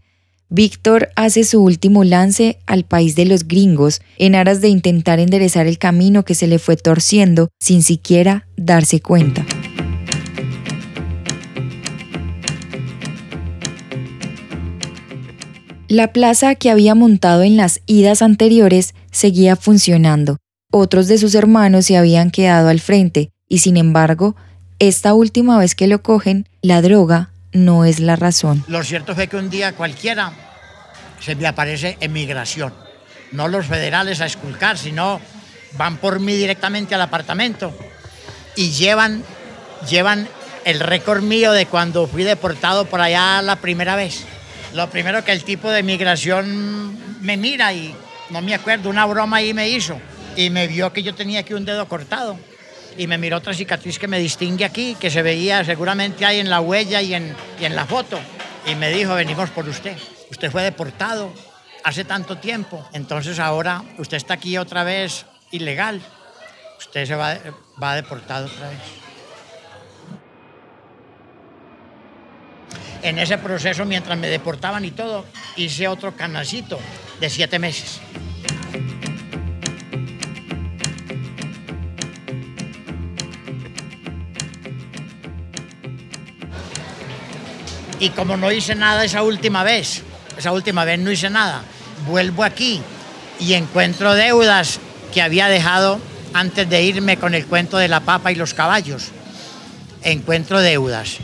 Víctor 0.48 1.10
hace 1.16 1.42
su 1.44 1.62
último 1.62 2.04
lance 2.04 2.58
al 2.66 2.84
país 2.84 3.16
de 3.16 3.24
los 3.24 3.48
gringos 3.48 4.02
en 4.18 4.34
aras 4.34 4.60
de 4.60 4.68
intentar 4.68 5.18
enderezar 5.18 5.66
el 5.66 5.78
camino 5.78 6.24
que 6.24 6.34
se 6.34 6.46
le 6.46 6.58
fue 6.58 6.76
torciendo 6.76 7.48
sin 7.58 7.82
siquiera 7.82 8.46
darse 8.56 9.00
cuenta. 9.00 9.44
La 15.88 16.12
plaza 16.12 16.54
que 16.54 16.70
había 16.70 16.94
montado 16.94 17.42
en 17.42 17.56
las 17.56 17.80
idas 17.86 18.20
anteriores 18.20 18.94
seguía 19.10 19.54
funcionando. 19.54 20.38
Otros 20.72 21.08
de 21.08 21.18
sus 21.18 21.34
hermanos 21.34 21.86
se 21.86 21.96
habían 21.96 22.30
quedado 22.30 22.68
al 22.68 22.80
frente 22.80 23.30
y 23.48 23.58
sin 23.58 23.76
embargo, 23.76 24.34
esta 24.78 25.14
última 25.14 25.58
vez 25.58 25.74
que 25.74 25.86
lo 25.86 26.02
cogen, 26.02 26.48
la 26.62 26.82
droga 26.82 27.30
no 27.54 27.84
es 27.84 28.00
la 28.00 28.16
razón. 28.16 28.62
Lo 28.68 28.84
cierto 28.84 29.14
fue 29.14 29.28
que 29.28 29.36
un 29.36 29.48
día 29.48 29.72
cualquiera 29.72 30.32
se 31.20 31.34
me 31.34 31.46
aparece 31.46 31.96
emigración. 32.00 32.74
No 33.32 33.48
los 33.48 33.66
federales 33.66 34.20
a 34.20 34.26
esculcar, 34.26 34.76
sino 34.76 35.20
van 35.78 35.96
por 35.96 36.20
mí 36.20 36.34
directamente 36.34 36.94
al 36.94 37.00
apartamento 37.00 37.74
y 38.56 38.70
llevan, 38.72 39.24
llevan 39.88 40.28
el 40.64 40.80
récord 40.80 41.22
mío 41.22 41.52
de 41.52 41.66
cuando 41.66 42.06
fui 42.06 42.24
deportado 42.24 42.84
por 42.84 43.00
allá 43.00 43.40
la 43.40 43.56
primera 43.56 43.96
vez. 43.96 44.24
Lo 44.74 44.90
primero 44.90 45.24
que 45.24 45.32
el 45.32 45.44
tipo 45.44 45.70
de 45.70 45.82
migración 45.82 47.22
me 47.22 47.36
mira 47.36 47.72
y 47.72 47.94
no 48.30 48.42
me 48.42 48.54
acuerdo, 48.54 48.90
una 48.90 49.06
broma 49.06 49.38
ahí 49.38 49.54
me 49.54 49.68
hizo 49.68 49.98
y 50.36 50.50
me 50.50 50.66
vio 50.66 50.92
que 50.92 51.02
yo 51.02 51.14
tenía 51.14 51.40
aquí 51.40 51.54
un 51.54 51.64
dedo 51.64 51.86
cortado 51.88 52.36
y 52.96 53.06
me 53.06 53.18
miró 53.18 53.38
otra 53.38 53.54
cicatriz 53.54 53.98
que 53.98 54.08
me 54.08 54.18
distingue 54.18 54.64
aquí, 54.64 54.96
que 54.98 55.10
se 55.10 55.22
veía 55.22 55.64
seguramente 55.64 56.24
ahí 56.24 56.40
en 56.40 56.50
la 56.50 56.60
huella 56.60 57.02
y 57.02 57.14
en, 57.14 57.34
y 57.60 57.64
en 57.64 57.74
la 57.74 57.86
foto. 57.86 58.18
Y 58.66 58.74
me 58.74 58.90
dijo, 58.90 59.14
venimos 59.14 59.50
por 59.50 59.68
usted. 59.68 59.96
Usted 60.30 60.50
fue 60.50 60.62
deportado 60.62 61.32
hace 61.82 62.04
tanto 62.04 62.38
tiempo, 62.38 62.86
entonces 62.92 63.38
ahora 63.38 63.82
usted 63.98 64.16
está 64.16 64.34
aquí 64.34 64.56
otra 64.56 64.84
vez 64.84 65.26
ilegal. 65.50 66.00
Usted 66.78 67.06
se 67.06 67.14
va, 67.14 67.36
va 67.82 67.94
deportado 67.94 68.46
otra 68.46 68.68
vez. 68.68 68.78
En 73.02 73.18
ese 73.18 73.36
proceso, 73.36 73.84
mientras 73.84 74.16
me 74.16 74.28
deportaban 74.28 74.84
y 74.84 74.90
todo, 74.90 75.26
hice 75.56 75.88
otro 75.88 76.16
canacito 76.16 76.78
de 77.20 77.28
siete 77.28 77.58
meses. 77.58 78.00
Y 88.04 88.10
como 88.10 88.36
no 88.36 88.52
hice 88.52 88.74
nada 88.74 89.02
esa 89.02 89.22
última 89.22 89.64
vez, 89.64 90.02
esa 90.36 90.52
última 90.52 90.84
vez 90.84 90.98
no 90.98 91.10
hice 91.10 91.30
nada, 91.30 91.62
vuelvo 92.06 92.44
aquí 92.44 92.82
y 93.40 93.54
encuentro 93.54 94.12
deudas 94.12 94.78
que 95.14 95.22
había 95.22 95.48
dejado 95.48 95.98
antes 96.34 96.68
de 96.68 96.82
irme 96.82 97.16
con 97.16 97.34
el 97.34 97.46
cuento 97.46 97.78
de 97.78 97.88
la 97.88 98.00
papa 98.00 98.30
y 98.30 98.34
los 98.34 98.52
caballos. 98.52 99.06
Encuentro 100.02 100.60
deudas, 100.60 101.16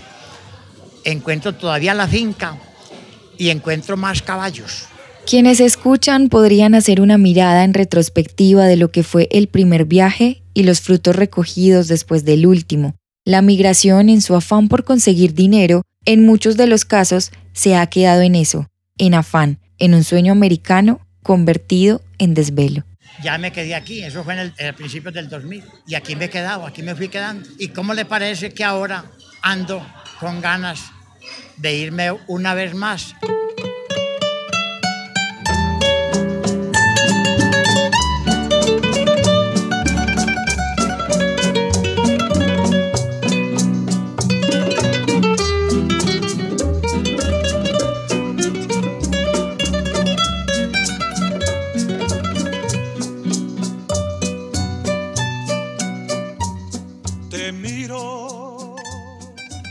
encuentro 1.04 1.54
todavía 1.54 1.92
la 1.92 2.08
finca 2.08 2.56
y 3.36 3.50
encuentro 3.50 3.98
más 3.98 4.22
caballos. 4.22 4.86
Quienes 5.26 5.60
escuchan 5.60 6.30
podrían 6.30 6.74
hacer 6.74 7.02
una 7.02 7.18
mirada 7.18 7.64
en 7.64 7.74
retrospectiva 7.74 8.64
de 8.64 8.76
lo 8.76 8.90
que 8.90 9.02
fue 9.02 9.28
el 9.32 9.48
primer 9.48 9.84
viaje 9.84 10.40
y 10.54 10.62
los 10.62 10.80
frutos 10.80 11.14
recogidos 11.14 11.88
después 11.88 12.24
del 12.24 12.46
último. 12.46 12.94
La 13.26 13.42
migración, 13.42 14.08
en 14.08 14.22
su 14.22 14.34
afán 14.34 14.68
por 14.68 14.84
conseguir 14.84 15.34
dinero, 15.34 15.82
en 16.04 16.24
muchos 16.24 16.56
de 16.56 16.66
los 16.66 16.84
casos 16.84 17.30
se 17.52 17.76
ha 17.76 17.86
quedado 17.86 18.22
en 18.22 18.34
eso, 18.34 18.68
en 18.98 19.14
afán, 19.14 19.58
en 19.78 19.94
un 19.94 20.04
sueño 20.04 20.32
americano 20.32 21.00
convertido 21.22 22.02
en 22.18 22.34
desvelo. 22.34 22.84
Ya 23.22 23.36
me 23.38 23.52
quedé 23.52 23.74
aquí, 23.74 24.02
eso 24.02 24.24
fue 24.24 24.34
en 24.34 24.52
el, 24.56 24.74
principio 24.74 25.10
del 25.10 25.28
2000, 25.28 25.64
y 25.86 25.94
aquí 25.94 26.16
me 26.16 26.26
he 26.26 26.30
quedado, 26.30 26.66
aquí 26.66 26.82
me 26.82 26.94
fui 26.94 27.08
quedando. 27.08 27.48
¿Y 27.58 27.68
cómo 27.68 27.92
le 27.92 28.04
parece 28.04 28.54
que 28.54 28.64
ahora 28.64 29.04
ando 29.42 29.86
con 30.18 30.40
ganas 30.40 30.90
de 31.58 31.74
irme 31.74 32.12
una 32.28 32.54
vez 32.54 32.74
más? 32.74 33.14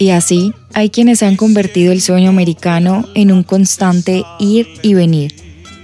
Y 0.09 0.11
así, 0.11 0.55
hay 0.73 0.89
quienes 0.89 1.21
han 1.21 1.35
convertido 1.35 1.91
el 1.91 2.01
sueño 2.01 2.31
americano 2.31 3.05
en 3.13 3.31
un 3.31 3.43
constante 3.43 4.23
ir 4.39 4.67
y 4.81 4.95
venir, 4.95 5.35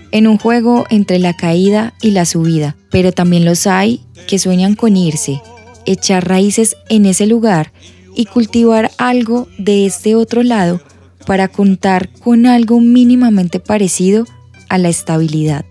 en 0.10 0.26
un 0.26 0.40
juego 0.40 0.88
entre 0.90 1.20
la 1.20 1.36
caída 1.36 1.94
y 2.02 2.10
la 2.10 2.26
subida, 2.26 2.76
pero 2.90 3.12
también 3.12 3.46
los 3.46 3.68
hay 3.68 4.02
que 4.26 4.40
sueñan 4.40 4.74
con 4.74 4.98
irse, 4.98 5.44
echar 5.86 6.28
raíces 6.28 6.76
en 6.90 7.06
ese 7.06 7.28
lugar 7.28 7.72
y 8.16 8.26
cultivar 8.26 8.90
algo 8.98 9.48
de 9.60 9.86
este 9.86 10.16
otro 10.16 10.42
lado 10.42 10.82
para 11.28 11.48
contar 11.48 12.10
con 12.10 12.48
algo 12.48 12.80
mínimamente 12.80 13.60
parecido 13.60 14.26
a 14.70 14.80
la 14.80 14.90
estabilidad. 14.90 15.66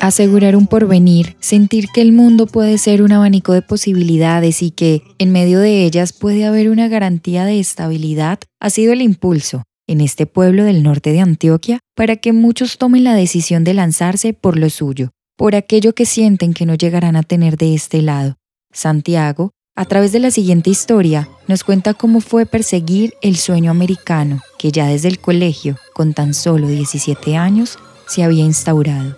Asegurar 0.00 0.56
un 0.56 0.66
porvenir, 0.66 1.36
sentir 1.40 1.88
que 1.92 2.00
el 2.00 2.12
mundo 2.12 2.46
puede 2.46 2.78
ser 2.78 3.02
un 3.02 3.12
abanico 3.12 3.52
de 3.52 3.62
posibilidades 3.62 4.62
y 4.62 4.70
que 4.70 5.02
en 5.18 5.32
medio 5.32 5.58
de 5.60 5.84
ellas 5.84 6.12
puede 6.12 6.44
haber 6.44 6.70
una 6.70 6.88
garantía 6.88 7.44
de 7.44 7.58
estabilidad, 7.58 8.38
ha 8.60 8.70
sido 8.70 8.92
el 8.92 9.02
impulso 9.02 9.64
en 9.86 10.00
este 10.00 10.26
pueblo 10.26 10.64
del 10.64 10.82
norte 10.82 11.12
de 11.12 11.20
Antioquia 11.20 11.80
para 11.96 12.16
que 12.16 12.32
muchos 12.32 12.78
tomen 12.78 13.04
la 13.04 13.14
decisión 13.14 13.64
de 13.64 13.74
lanzarse 13.74 14.34
por 14.34 14.56
lo 14.56 14.70
suyo, 14.70 15.10
por 15.36 15.56
aquello 15.56 15.94
que 15.94 16.06
sienten 16.06 16.54
que 16.54 16.66
no 16.66 16.74
llegarán 16.74 17.16
a 17.16 17.22
tener 17.22 17.56
de 17.56 17.74
este 17.74 18.02
lado. 18.02 18.36
Santiago, 18.72 19.50
a 19.74 19.84
través 19.84 20.12
de 20.12 20.18
la 20.18 20.30
siguiente 20.30 20.70
historia, 20.70 21.28
nos 21.46 21.64
cuenta 21.64 21.94
cómo 21.94 22.20
fue 22.20 22.46
perseguir 22.46 23.14
el 23.22 23.36
sueño 23.36 23.70
americano, 23.70 24.42
que 24.58 24.72
ya 24.72 24.86
desde 24.86 25.08
el 25.08 25.20
colegio, 25.20 25.76
con 25.94 26.14
tan 26.14 26.34
solo 26.34 26.68
17 26.68 27.36
años, 27.36 27.78
se 28.06 28.24
había 28.24 28.44
instaurado. 28.44 29.17